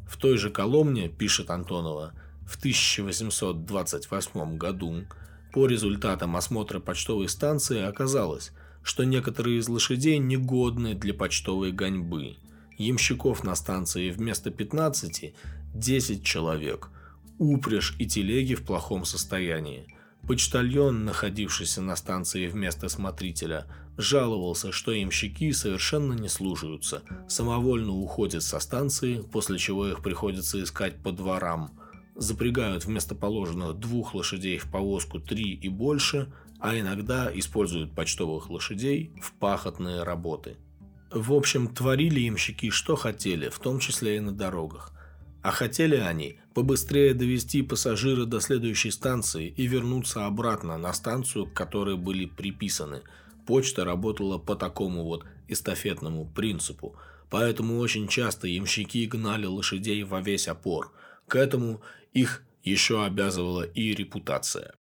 В 0.09 0.16
той 0.16 0.38
же 0.38 0.51
Коломне, 0.51 1.09
пишет 1.09 1.51
Антонова, 1.51 2.12
в 2.46 2.57
1828 2.57 4.57
году 4.57 5.05
по 5.53 5.66
результатам 5.66 6.37
осмотра 6.37 6.79
почтовой 6.79 7.29
станции 7.29 7.83
оказалось, 7.83 8.53
что 8.83 9.05
некоторые 9.05 9.59
из 9.59 9.68
лошадей 9.68 10.18
негодны 10.18 10.94
для 10.94 11.12
почтовой 11.12 11.73
гоньбы. 11.73 12.37
Ямщиков 12.79 13.42
на 13.42 13.57
станции 13.57 14.11
вместо 14.11 14.51
15– 14.51 15.35
10 15.75 16.25
человек. 16.25 16.90
Упряжь 17.38 17.96
и 17.99 18.07
телеги 18.07 18.55
в 18.55 18.64
плохом 18.64 19.05
состоянии– 19.05 19.88
Почтальон, 20.26 21.04
находившийся 21.04 21.83
на 21.83 21.96
станции 21.96 22.46
вместо 22.46 22.88
смотрителя, 22.88 23.66
жаловался, 23.96 24.72
что 24.72 24.92
ямщики 24.92 25.52
совершенно 25.52 26.12
не 26.12 26.28
служаются, 26.28 27.02
самовольно 27.28 27.92
уходят 27.92 28.42
со 28.42 28.61
станции, 28.61 29.22
после 29.33 29.59
чего 29.59 29.88
их 29.88 30.02
приходится 30.02 30.62
искать 30.62 31.02
по 31.02 31.12
дворам, 31.12 31.70
запрягают 32.14 32.85
вместо 32.85 33.14
положенных 33.14 33.78
двух 33.78 34.14
лошадей 34.14 34.59
в 34.59 34.70
повозку 34.70 35.20
три 35.20 35.54
и 35.54 35.68
больше, 35.68 36.33
а 36.61 36.78
иногда 36.78 37.30
используют 37.33 37.94
почтовых 37.94 38.50
лошадей 38.50 39.12
в 39.20 39.33
пахотные 39.33 40.02
работы. 40.02 40.56
В 41.11 41.33
общем, 41.33 41.66
творили 41.68 42.20
ямщики 42.20 42.70
что 42.70 42.94
хотели, 42.94 43.48
в 43.48 43.59
том 43.59 43.80
числе 43.80 44.16
и 44.16 44.20
на 44.20 44.33
дорогах. 44.33 44.92
А 45.42 45.53
хотели 45.53 45.96
они 45.96 46.38
побыстрее 46.55 47.14
довести 47.14 47.62
пассажира 47.62 48.26
до 48.26 48.40
следующей 48.40 48.90
станции 48.90 49.48
и 49.57 49.66
вернуться 49.66 50.26
обратно 50.26 50.76
на 50.76 50.92
станцию, 50.92 51.46
к 51.46 51.55
которой 51.55 51.96
были 51.96 52.26
приписаны. 52.26 53.03
Почта 53.46 53.85
работала 53.85 54.38
по 54.38 54.55
такому 54.55 55.05
вот 55.05 55.24
эстафетному 55.48 56.26
принципу, 56.26 56.94
поэтому 57.31 57.79
очень 57.79 58.07
часто 58.07 58.46
ямщики 58.48 59.07
гнали 59.07 59.46
лошадей 59.46 60.03
во 60.03 60.20
весь 60.20 60.46
опор. 60.46 60.92
К 61.26 61.37
этому 61.37 61.81
их 62.12 62.42
еще 62.62 63.05
обязывала 63.05 63.62
и 63.62 63.94
репутация. 63.94 64.74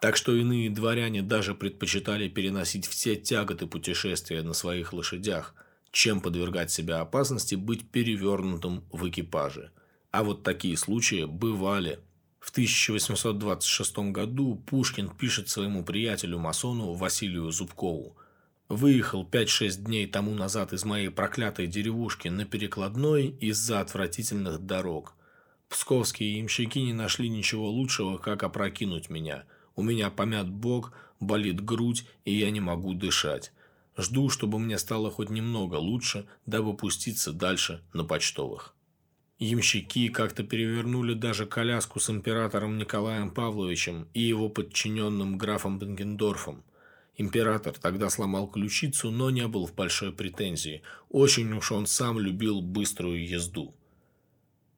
Так 0.00 0.16
что 0.16 0.36
иные 0.36 0.70
дворяне 0.70 1.22
даже 1.22 1.54
предпочитали 1.54 2.28
переносить 2.28 2.86
все 2.86 3.16
тяготы 3.16 3.66
путешествия 3.66 4.42
на 4.42 4.52
своих 4.52 4.92
лошадях, 4.92 5.54
чем 5.96 6.20
подвергать 6.20 6.70
себя 6.70 7.00
опасности 7.00 7.54
быть 7.54 7.88
перевернутым 7.90 8.84
в 8.92 9.08
экипаже. 9.08 9.70
А 10.10 10.24
вот 10.24 10.42
такие 10.42 10.76
случаи 10.76 11.24
бывали. 11.24 12.00
В 12.38 12.50
1826 12.50 14.12
году 14.12 14.56
Пушкин 14.66 15.08
пишет 15.08 15.48
своему 15.48 15.82
приятелю-масону 15.82 16.92
Василию 16.92 17.50
Зубкову. 17.50 18.14
«Выехал 18.68 19.26
5-6 19.26 19.84
дней 19.84 20.06
тому 20.06 20.34
назад 20.34 20.74
из 20.74 20.84
моей 20.84 21.08
проклятой 21.08 21.66
деревушки 21.66 22.28
на 22.28 22.44
перекладной 22.44 23.28
из-за 23.28 23.80
отвратительных 23.80 24.58
дорог. 24.66 25.14
Псковские 25.70 26.36
ямщики 26.36 26.78
не 26.78 26.92
нашли 26.92 27.30
ничего 27.30 27.70
лучшего, 27.70 28.18
как 28.18 28.42
опрокинуть 28.42 29.08
меня– 29.08 29.44
у 29.76 29.82
меня 29.82 30.08
помят 30.08 30.48
бок, 30.48 30.92
болит 31.20 31.62
грудь, 31.62 32.06
и 32.24 32.34
я 32.34 32.50
не 32.50 32.60
могу 32.60 32.94
дышать. 32.94 33.52
Жду, 33.96 34.28
чтобы 34.28 34.58
мне 34.58 34.78
стало 34.78 35.10
хоть 35.10 35.30
немного 35.30 35.76
лучше, 35.76 36.26
дабы 36.44 36.76
пуститься 36.76 37.32
дальше 37.32 37.82
на 37.92 38.04
почтовых. 38.04 38.74
Ямщики 39.38 40.08
как-то 40.08 40.42
перевернули 40.44 41.14
даже 41.14 41.46
коляску 41.46 42.00
с 42.00 42.08
императором 42.08 42.78
Николаем 42.78 43.30
Павловичем 43.30 44.08
и 44.14 44.20
его 44.20 44.48
подчиненным 44.48 45.36
графом 45.36 45.78
Бенгендорфом. 45.78 46.62
Император 47.18 47.74
тогда 47.78 48.10
сломал 48.10 48.46
ключицу, 48.48 49.10
но 49.10 49.30
не 49.30 49.46
был 49.46 49.66
в 49.66 49.74
большой 49.74 50.12
претензии. 50.12 50.82
Очень 51.10 51.52
уж 51.52 51.72
он 51.72 51.86
сам 51.86 52.18
любил 52.18 52.60
быструю 52.60 53.26
езду. 53.26 53.74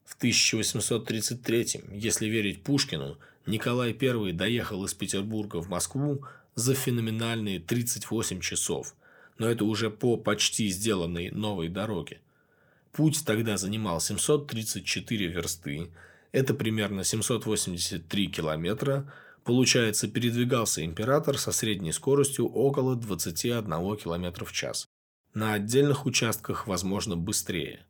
В 0.05 0.15
1833, 0.15 1.83
если 1.91 2.27
верить 2.27 2.63
Пушкину, 2.63 3.17
Николай 3.45 3.95
I 4.01 4.33
доехал 4.33 4.83
из 4.85 4.93
Петербурга 4.93 5.57
в 5.61 5.69
Москву 5.69 6.25
за 6.55 6.73
феноменальные 6.73 7.59
38 7.59 8.41
часов, 8.41 8.95
но 9.39 9.49
это 9.49 9.65
уже 9.65 9.89
по 9.89 10.17
почти 10.17 10.67
сделанной 10.69 11.31
новой 11.31 11.69
дороге. 11.69 12.21
Путь 12.91 13.23
тогда 13.25 13.57
занимал 13.57 13.99
734 13.99 15.27
версты, 15.27 15.89
это 16.31 16.53
примерно 16.53 17.03
783 17.03 18.27
километра, 18.27 19.11
получается 19.43 20.07
передвигался 20.07 20.85
император 20.85 21.37
со 21.39 21.51
средней 21.51 21.91
скоростью 21.91 22.47
около 22.47 22.95
21 22.95 23.63
км 23.95 24.45
в 24.45 24.51
час. 24.51 24.87
На 25.33 25.53
отдельных 25.53 26.05
участках 26.05 26.67
возможно 26.67 27.15
быстрее. 27.15 27.85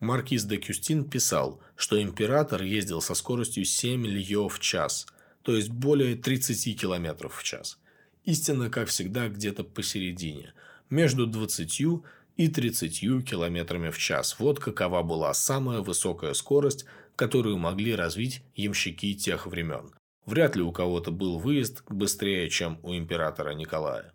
Маркиз 0.00 0.44
де 0.44 0.56
Кюстин 0.56 1.04
писал, 1.04 1.60
что 1.76 2.00
император 2.00 2.62
ездил 2.62 3.00
со 3.00 3.14
скоростью 3.14 3.64
7 3.64 4.06
льё 4.06 4.48
в 4.48 4.58
час, 4.60 5.06
то 5.42 5.54
есть 5.54 5.70
более 5.70 6.16
30 6.16 6.80
км 6.80 7.28
в 7.28 7.42
час. 7.42 7.78
Истина, 8.24 8.70
как 8.70 8.88
всегда, 8.88 9.28
где-то 9.28 9.64
посередине, 9.64 10.54
между 10.90 11.26
20 11.26 11.80
и 12.36 12.48
30 12.48 13.00
км 13.00 13.90
в 13.90 13.98
час. 13.98 14.36
Вот 14.38 14.60
какова 14.60 15.02
была 15.02 15.32
самая 15.34 15.80
высокая 15.80 16.34
скорость, 16.34 16.84
которую 17.16 17.58
могли 17.58 17.94
развить 17.94 18.42
ямщики 18.54 19.14
тех 19.14 19.46
времен. 19.46 19.92
Вряд 20.26 20.56
ли 20.56 20.62
у 20.62 20.72
кого-то 20.72 21.10
был 21.10 21.38
выезд 21.38 21.82
быстрее, 21.88 22.48
чем 22.48 22.78
у 22.82 22.94
императора 22.94 23.50
Николая. 23.54 24.12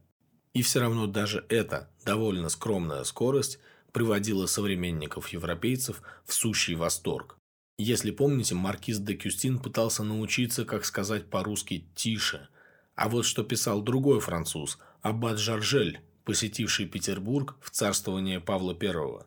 И 0.53 0.63
все 0.63 0.79
равно 0.79 1.05
даже 1.07 1.45
эта 1.49 1.89
довольно 2.03 2.49
скромная 2.49 3.03
скорость– 3.03 3.59
приводила 3.91 4.45
современников-европейцев 4.45 6.01
в 6.25 6.33
сущий 6.33 6.75
восторг. 6.75 7.37
Если 7.77 8.11
помните, 8.11 8.55
маркиз 8.55 8.99
де 8.99 9.13
Кюстин 9.15 9.59
пытался 9.59 10.03
научиться, 10.03 10.65
как 10.65 10.85
сказать 10.85 11.29
по-русски 11.29 11.85
«тише». 11.95 12.49
А 12.95 13.07
вот 13.07 13.25
что 13.25 13.43
писал 13.43 13.81
другой 13.81 14.19
француз, 14.19 14.77
Аббат 15.01 15.39
Жаржель, 15.39 16.01
посетивший 16.29 16.85
Петербург 16.85 17.55
в 17.59 17.71
царствование 17.71 18.39
Павла 18.39 18.77
I. 18.79 19.23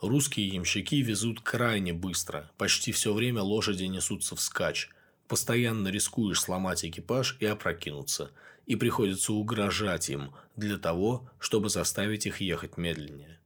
Русские 0.00 0.48
ямщики 0.48 0.96
везут 0.96 1.40
крайне 1.40 1.92
быстро, 1.92 2.50
почти 2.58 2.90
все 2.90 3.14
время 3.14 3.42
лошади 3.42 3.84
несутся 3.84 4.34
вскачь. 4.34 4.90
Постоянно 5.28 5.86
рискуешь 5.86 6.40
сломать 6.40 6.84
экипаж 6.84 7.36
и 7.38 7.46
опрокинуться, 7.46 8.32
и 8.66 8.74
приходится 8.74 9.32
угрожать 9.32 10.10
им 10.10 10.32
для 10.56 10.78
того, 10.78 11.30
чтобы 11.38 11.68
заставить 11.68 12.26
их 12.26 12.40
ехать 12.40 12.76
медленнее. 12.76 13.38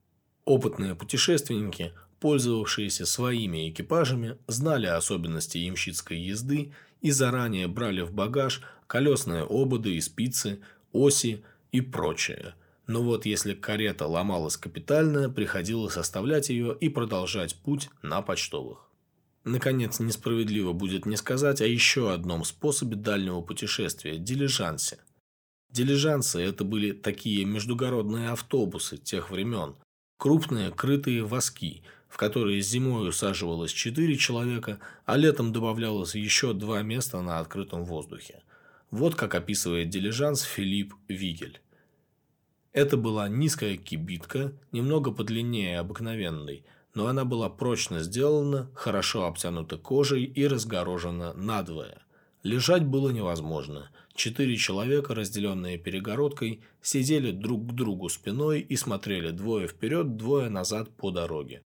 Опытные 0.47 0.95
путешественники, 0.95 1.93
пользовавшиеся 2.19 3.05
своими 3.05 3.69
экипажами, 3.69 4.39
знали 4.47 4.87
особенности 4.87 5.59
ямщицкой 5.59 6.19
езды 6.19 6.73
и 7.03 7.11
заранее 7.11 7.69
брали 7.69 8.01
в 8.01 8.15
багаж 8.15 8.63
колесные 8.87 9.43
ободы 9.43 9.97
и 9.97 10.01
спицы, 10.01 10.61
оси 10.95 11.45
и 11.73 11.83
прочее. 11.83 12.55
Но 12.87 13.03
вот 13.03 13.27
если 13.27 13.55
карета 13.55 14.07
ломалась 14.07 14.57
капитально, 14.57 15.29
приходилось 15.29 15.97
оставлять 15.97 16.51
ее 16.51 16.77
и 16.81 16.89
продолжать 16.89 17.57
путь 17.57 17.91
на 18.03 18.23
почтовых. 18.23 18.89
Наконец, 19.45 20.01
несправедливо 20.01 20.73
будет 20.73 21.07
не 21.07 21.17
сказать 21.17 21.61
о 21.61 21.67
еще 21.67 22.13
одном 22.13 22.45
способе 22.45 22.97
дальнего 22.97 23.41
путешествия– 23.41 24.17
дилижансе. 24.19 24.99
Дилижансы– 25.71 26.41
это 26.43 26.65
были 26.65 26.93
такие 26.93 27.45
междугородные 27.45 28.31
автобусы 28.31 28.97
тех 28.97 29.31
времен, 29.31 29.77
Крупные 30.19 30.71
крытые 30.71 31.25
воски, 31.25 31.83
в 32.09 32.17
которые 32.17 32.63
зимой 32.63 33.11
усаживалось 33.11 33.71
4 33.71 34.17
человека, 34.17 34.81
а 35.05 35.19
летом 35.19 35.53
добавлялось 35.53 36.15
еще 36.15 36.55
два 36.55 36.81
места 36.81 37.21
на 37.21 37.39
открытом 37.39 37.85
воздухе. 37.85 38.43
Вот 38.91 39.15
как 39.15 39.35
описывает 39.35 39.91
дилижанс 39.91 40.41
Филипп 40.41 40.95
Вигель. 41.09 41.61
Это 42.77 42.99
была 42.99 43.27
низкая 43.27 43.79
кибитка, 43.79 44.53
немного 44.71 45.11
подлиннее 45.11 45.79
обыкновенной, 45.79 46.63
но 46.93 47.07
она 47.07 47.25
была 47.25 47.49
прочно 47.49 48.01
сделана, 48.03 48.71
хорошо 48.75 49.25
обтянута 49.25 49.79
кожей 49.79 50.25
и 50.25 50.47
разгорожена 50.47 51.33
надвое. 51.33 52.03
Лежать 52.43 52.85
было 52.85 53.09
невозможно. 53.09 53.91
Четыре 54.15 54.59
человека, 54.59 55.15
разделенные 55.15 55.79
перегородкой, 55.79 56.61
сидели 56.83 57.31
друг 57.31 57.67
к 57.67 57.73
другу 57.73 58.11
спиной 58.11 58.61
и 58.61 58.77
смотрели 58.77 59.31
двое 59.31 59.69
вперед, 59.69 60.19
двое 60.19 60.51
назад 60.51 60.91
по 60.91 61.11
дороге. 61.11 61.63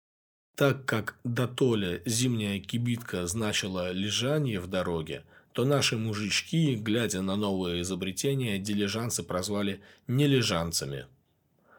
Так 0.55 0.85
как 0.85 1.19
до 1.25 1.45
Толя 1.45 2.01
зимняя 2.05 2.61
кибитка 2.61 3.27
значила 3.27 3.91
лежание 3.91 4.61
в 4.61 4.67
дороге, 4.67 5.25
то 5.53 5.65
наши 5.65 5.97
мужички, 5.97 6.75
глядя 6.75 7.21
на 7.21 7.35
новое 7.35 7.81
изобретение, 7.81 8.59
дилижансы 8.59 9.23
прозвали 9.23 9.81
нележанцами. 10.07 11.05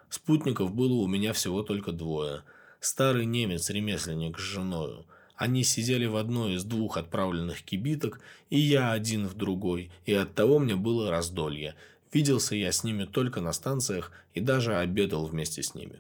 Спутников 0.09 0.75
было 0.75 0.95
у 0.95 1.07
меня 1.07 1.33
всего 1.33 1.63
только 1.63 1.93
двое. 1.93 2.43
Старый 2.81 3.27
немец-ремесленник 3.27 4.39
с 4.39 4.43
женою– 4.43 5.07
они 5.43 5.65
сидели 5.65 6.07
в 6.07 6.15
одной 6.15 6.55
из 6.55 6.63
двух 6.63 6.97
отправленных 6.97 7.63
кибиток, 7.63 8.21
и 8.49 8.61
я 8.61 8.93
один 8.93 9.27
в 9.27 9.35
другой, 9.35 9.91
и 10.05 10.15
оттого 10.15 10.61
мне 10.61 10.77
было 10.77 11.11
раздолье. 11.11 11.75
Виделся 12.13 12.55
я 12.55 12.71
с 12.71 12.85
ними 12.85 13.07
только 13.07 13.41
на 13.41 13.53
станциях 13.53 14.13
и 14.35 14.41
даже 14.41 14.77
обедал 14.77 15.27
вместе 15.27 15.65
с 15.65 15.75
ними. 15.75 15.99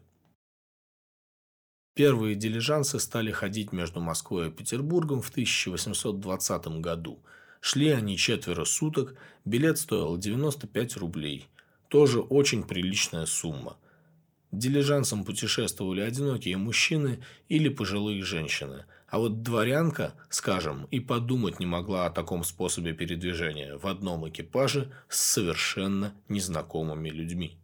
Первые 1.94 2.36
дилижансы 2.36 3.00
стали 3.00 3.32
ходить 3.32 3.72
между 3.72 4.00
Москвой 4.00 4.46
и 4.46 4.52
Петербургом 4.52 5.20
в 5.20 5.30
1820 5.30 6.80
году. 6.80 7.18
Шли 7.64 7.90
они 7.90 8.18
четверо 8.18 8.64
суток, 8.64 9.14
билет 9.44 9.78
стоил 9.78 10.18
95 10.18 10.96
рублей. 10.96 11.48
Тоже 11.88 12.20
очень 12.20 12.64
приличная 12.64 13.24
сумма. 13.24 13.78
Дилижансом 14.50 15.24
путешествовали 15.24 16.00
одинокие 16.00 16.56
мужчины 16.56 17.22
или 17.48 17.68
пожилые 17.70 18.22
женщины– 18.22 18.84
А 19.12 19.18
вот 19.18 19.42
дворянка, 19.42 20.14
скажем, 20.30 20.86
и 20.90 20.98
подумать 20.98 21.60
не 21.60 21.66
могла 21.66 22.06
о 22.06 22.10
таком 22.10 22.44
способе 22.44 22.94
передвижения 22.94 23.76
в 23.76 23.86
одном 23.86 24.26
экипаже 24.26 24.90
с 25.08 25.20
совершенно 25.20 26.14
незнакомыми 26.28 27.10
людьми. 27.10 27.58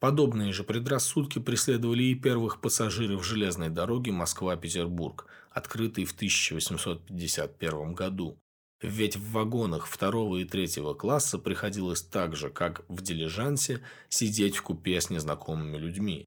Подобные 0.00 0.52
же 0.52 0.64
предрассудки 0.64 1.38
преследовали 1.38 2.04
и 2.04 2.14
первых 2.14 2.60
пассажиров 2.62 3.24
железной 3.24 3.68
дороги 3.68 4.10
Москва-Петербург, 4.10 5.26
открытой 5.50 6.06
в 6.06 6.12
1851 6.12 7.92
году. 7.92 8.38
Ведь 8.82 9.16
в 9.16 9.30
вагонах 9.30 9.86
второго 9.86 10.38
и 10.38 10.44
третьего 10.44 10.92
класса 10.92 11.38
приходилось 11.38 12.02
так 12.02 12.34
же, 12.34 12.50
как 12.50 12.84
в 12.88 13.00
дилижансе, 13.00 13.80
сидеть 14.08 14.56
в 14.56 14.62
купе 14.62 15.00
с 15.00 15.08
незнакомыми 15.08 15.78
людьми. 15.78 16.26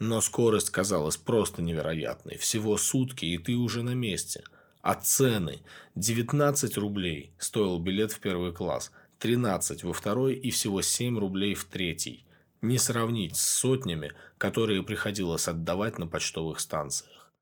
Но 0.00 0.20
скорость 0.20 0.70
казалась 0.70 1.16
просто 1.16 1.62
невероятной. 1.62 2.36
Всего 2.36 2.76
сутки, 2.76 3.24
и 3.24 3.38
ты 3.38 3.54
уже 3.54 3.82
на 3.82 3.94
месте. 3.94 4.42
А 4.82 4.94
цены? 4.94 5.62
19 5.94 6.76
рублей 6.78 7.32
стоил 7.38 7.78
билет 7.78 8.12
в 8.12 8.18
первый 8.18 8.52
класс, 8.52 8.90
13 9.20 9.84
во 9.84 9.92
второй 9.92 10.34
и 10.34 10.50
всего 10.50 10.82
7 10.82 11.18
рублей 11.18 11.54
в 11.54 11.64
третий 11.64 12.26
не 12.60 12.78
сравнить 12.78 13.36
с 13.36 13.42
сотнями, 13.42 14.12
которые 14.38 14.82
приходилось 14.82 15.48
отдавать 15.48 15.98
на 15.98 16.06
почтовых 16.06 16.58
станциях. 16.60 17.32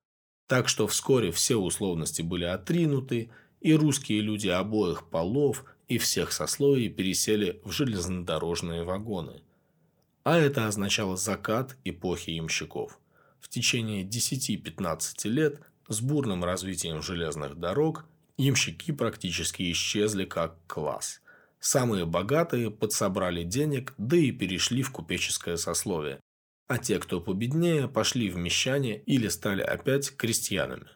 Так 0.46 0.68
что 0.68 0.86
вскоре 0.86 1.32
все 1.32 1.56
условности 1.56 2.20
были 2.20 2.44
отринуты, 2.44 3.30
и 3.64 3.74
русские 3.74 4.20
люди 4.20 4.46
обоих 4.46 5.08
полов 5.08 5.64
и 5.88 5.98
всех 5.98 6.30
сословий 6.30 6.88
пересели 6.88 7.60
в 7.64 7.72
железнодорожные 7.72 8.84
вагоны. 8.84 9.42
А 10.22 10.38
это 10.38 10.68
означало 10.68 11.16
закат 11.16 11.76
эпохи 11.84 12.30
ямщиков. 12.30 13.00
В 13.40 13.48
течение 13.48 14.04
10-15 14.04 15.28
лет 15.28 15.60
с 15.88 16.00
бурным 16.00 16.44
развитием 16.44 17.02
железных 17.02 17.58
дорог 17.58 18.06
ямщики 18.36 18.92
практически 18.92 19.72
исчезли 19.72 20.24
как 20.24 20.56
класс– 20.68 21.20
Самые 21.64 22.04
богатые 22.04 22.70
подсобрали 22.70 23.42
денег, 23.42 23.94
да 23.96 24.18
и 24.18 24.32
перешли 24.32 24.82
в 24.82 24.92
купеческое 24.92 25.56
сословие. 25.56 26.20
А 26.68 26.76
те, 26.76 26.98
кто 26.98 27.22
победнее, 27.22 27.88
пошли 27.88 28.28
в 28.28 28.36
мещане 28.36 28.98
или 28.98 29.28
стали 29.28 29.62
опять 29.62 30.14
крестьянами. 30.14 30.88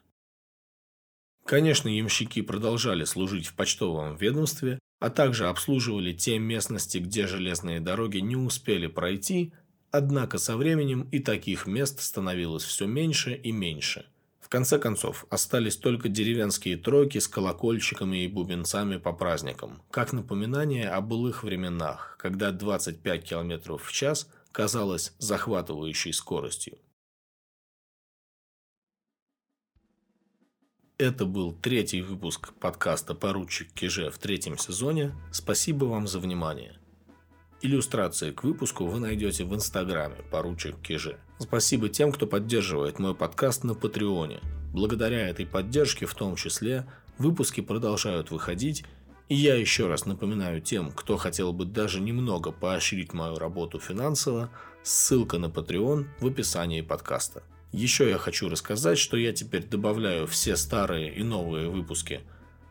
Конечно, 1.49 1.89
ямщики 1.89 2.43
продолжали 2.43 3.05
служить 3.05 3.47
в 3.47 3.55
почтовом 3.55 4.17
ведомстве, 4.17 4.79
а 5.01 5.09
также 5.09 5.49
обслуживали 5.49 6.13
те 6.13 6.39
местности, 6.39 6.99
где 6.99 7.27
железные 7.27 7.81
дороги 7.81 8.19
не 8.19 8.37
успели 8.37 8.87
пройти, 8.87 9.55
однако 9.91 10.37
со 10.37 10.59
временем 10.59 11.09
и 11.11 11.21
таких 11.21 11.67
мест 11.67 12.03
становилось 12.03 12.65
все 12.65 12.87
меньше 12.87 13.33
и 13.33 13.51
меньше– 13.51 14.05
в 14.49 14.51
конце 14.51 14.79
концов, 14.79 15.27
остались 15.29 15.77
только 15.77 16.09
деревенские 16.09 16.79
тройки 16.79 17.19
с 17.19 17.29
колокольчиками 17.29 18.25
и 18.25 18.29
бубенцами 18.29 18.97
по 18.97 19.13
праздникам, 19.13 19.83
как 19.91 20.15
напоминание 20.15 20.89
о 20.89 21.03
былых 21.03 21.45
временах, 21.45 22.17
когда 22.19 22.51
25 22.51 23.29
км 23.29 23.77
в 23.77 23.93
час 23.93 24.27
казалось 24.51 25.13
захватывающей 25.19 26.15
скоростью. 26.15 26.79
Это 31.01 31.27
был 31.27 31.53
третий 31.53 32.03
выпуск 32.03 32.53
подкаста 32.59 33.15
«Поручик 33.15 33.73
Киже» 33.73 34.11
в 34.11 34.19
третьем 34.19 34.59
сезоне. 34.59 35.13
Спасибо 35.31 35.85
вам 35.85 36.09
за 36.09 36.19
внимание. 36.19 36.77
Иллюстрации 37.63 38.33
к 38.33 38.43
выпуску 38.43 38.85
вы 38.85 38.99
найдете 38.99 39.45
в 39.45 39.55
инстаграме 39.55 40.17
«Поручик 40.33 40.75
Киже». 40.83 41.17
Спасибо 41.39 41.89
тем, 41.89 42.11
кто 42.11 42.27
поддерживает 42.27 42.99
мой 42.99 43.15
подкаст 43.15 43.63
на 43.63 43.75
Патреоне. 43.75 44.41
Благодаря 44.75 45.29
этой 45.29 45.47
поддержке 45.47 46.05
в 46.05 46.15
том 46.15 46.35
числе 46.35 46.85
выпуски 47.17 47.61
продолжают 47.61 48.33
выходить, 48.33 48.85
и 49.29 49.37
я 49.37 49.55
еще 49.55 49.87
раз 49.87 50.05
напоминаю 50.05 50.61
тем, 50.61 50.91
кто 50.91 51.17
хотел 51.17 51.53
бы 51.53 51.65
даже 51.65 52.01
немного 52.01 52.51
поощрить 52.51 53.13
мою 53.13 53.39
работу 53.39 53.79
финансово, 53.79 54.51
ссылка 54.83 55.39
на 55.39 55.47
Patreon 55.47 56.07
в 56.19 56.27
описании 56.27 56.81
подкаста. 56.81 57.45
Еще 57.73 58.09
я 58.09 58.17
хочу 58.17 58.49
рассказать, 58.49 58.99
что 58.99 59.17
я 59.17 59.33
теперь 59.33 59.67
добавляю 59.67 60.27
все 60.27 60.57
старые 60.57 61.15
и 61.15 61.23
новые 61.23 61.69
выпуски 61.69 62.23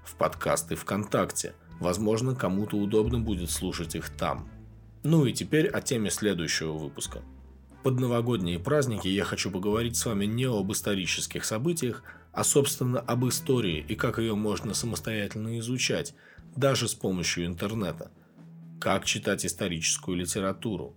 в 0.03 0.15
подкасты 0.15 0.75
ВКонтакте. 0.75 1.53
Возможно, 1.79 2.33
кому-то 2.33 2.77
удобно 2.77 3.19
будет 3.19 3.51
слушать 3.51 3.93
их 3.95 4.09
там. 4.09 4.49
Ну 5.03 5.25
и 5.25 5.33
теперь 5.33 5.67
о 5.67 5.81
теме 5.81 6.09
следующего 6.09 6.73
выпуска. 6.73 7.21
Под 7.83 7.99
новогодние 7.99 8.59
праздники 8.59 9.07
я 9.07 9.23
хочу 9.23 9.51
поговорить 9.51 9.95
с 9.95 10.05
вами 10.05 10.25
не 10.25 10.45
об 10.45 10.71
исторических 10.71 11.45
событиях, 11.45 12.03
а 12.33 12.43
собственно 12.43 12.99
об 12.99 13.25
истории 13.27 13.85
и 13.87 13.95
как 13.95 14.17
ее 14.17 14.35
можно 14.35 14.73
самостоятельно 14.73 15.59
изучать, 15.59 16.15
даже 16.55 16.87
с 16.87 16.95
помощью 16.95 17.45
интернета. 17.45 18.11
Как 18.81 19.05
читать 19.05 19.45
историческую 19.45 20.17
литературу, 20.17 20.96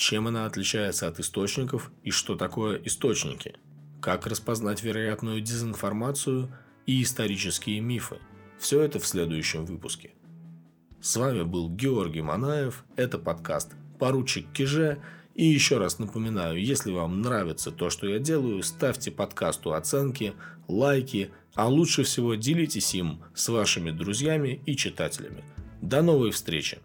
чем 0.00 0.26
она 0.26 0.46
отличается 0.46 1.06
от 1.06 1.20
источников 1.20 1.92
и 2.02 2.10
что 2.10 2.34
такое 2.34 2.80
источники, 2.84 3.56
как 4.00 4.26
распознать 4.26 4.82
вероятную 4.82 5.42
дезинформацию 5.42 6.50
и 6.86 7.02
исторические 7.02 7.80
мифы. 7.80 8.16
Все 8.58 8.80
это 8.80 8.98
в 8.98 9.06
следующем 9.06 9.66
выпуске. 9.66 10.12
С 11.02 11.16
вами 11.16 11.42
был 11.42 11.68
Георгий 11.68 12.22
Манаев. 12.22 12.84
Это 12.96 13.18
подкаст 13.18 13.72
«Поручик 13.98 14.50
Киже». 14.52 15.02
И 15.34 15.44
еще 15.44 15.76
раз 15.76 15.98
напоминаю, 15.98 16.58
если 16.58 16.90
вам 16.90 17.20
нравится 17.20 17.70
то, 17.70 17.90
что 17.90 18.08
я 18.08 18.18
делаю, 18.18 18.62
ставьте 18.62 19.10
подкасту 19.10 19.74
оценки, 19.74 20.32
лайки, 20.66 21.30
а 21.54 21.68
лучше 21.68 22.04
всего 22.04 22.36
делитесь 22.36 22.94
им 22.94 23.20
с 23.34 23.50
вашими 23.50 23.90
друзьями 23.90 24.62
и 24.64 24.76
читателями. 24.76 25.44
До 25.82 26.00
новой 26.00 26.30
встречи! 26.30 26.78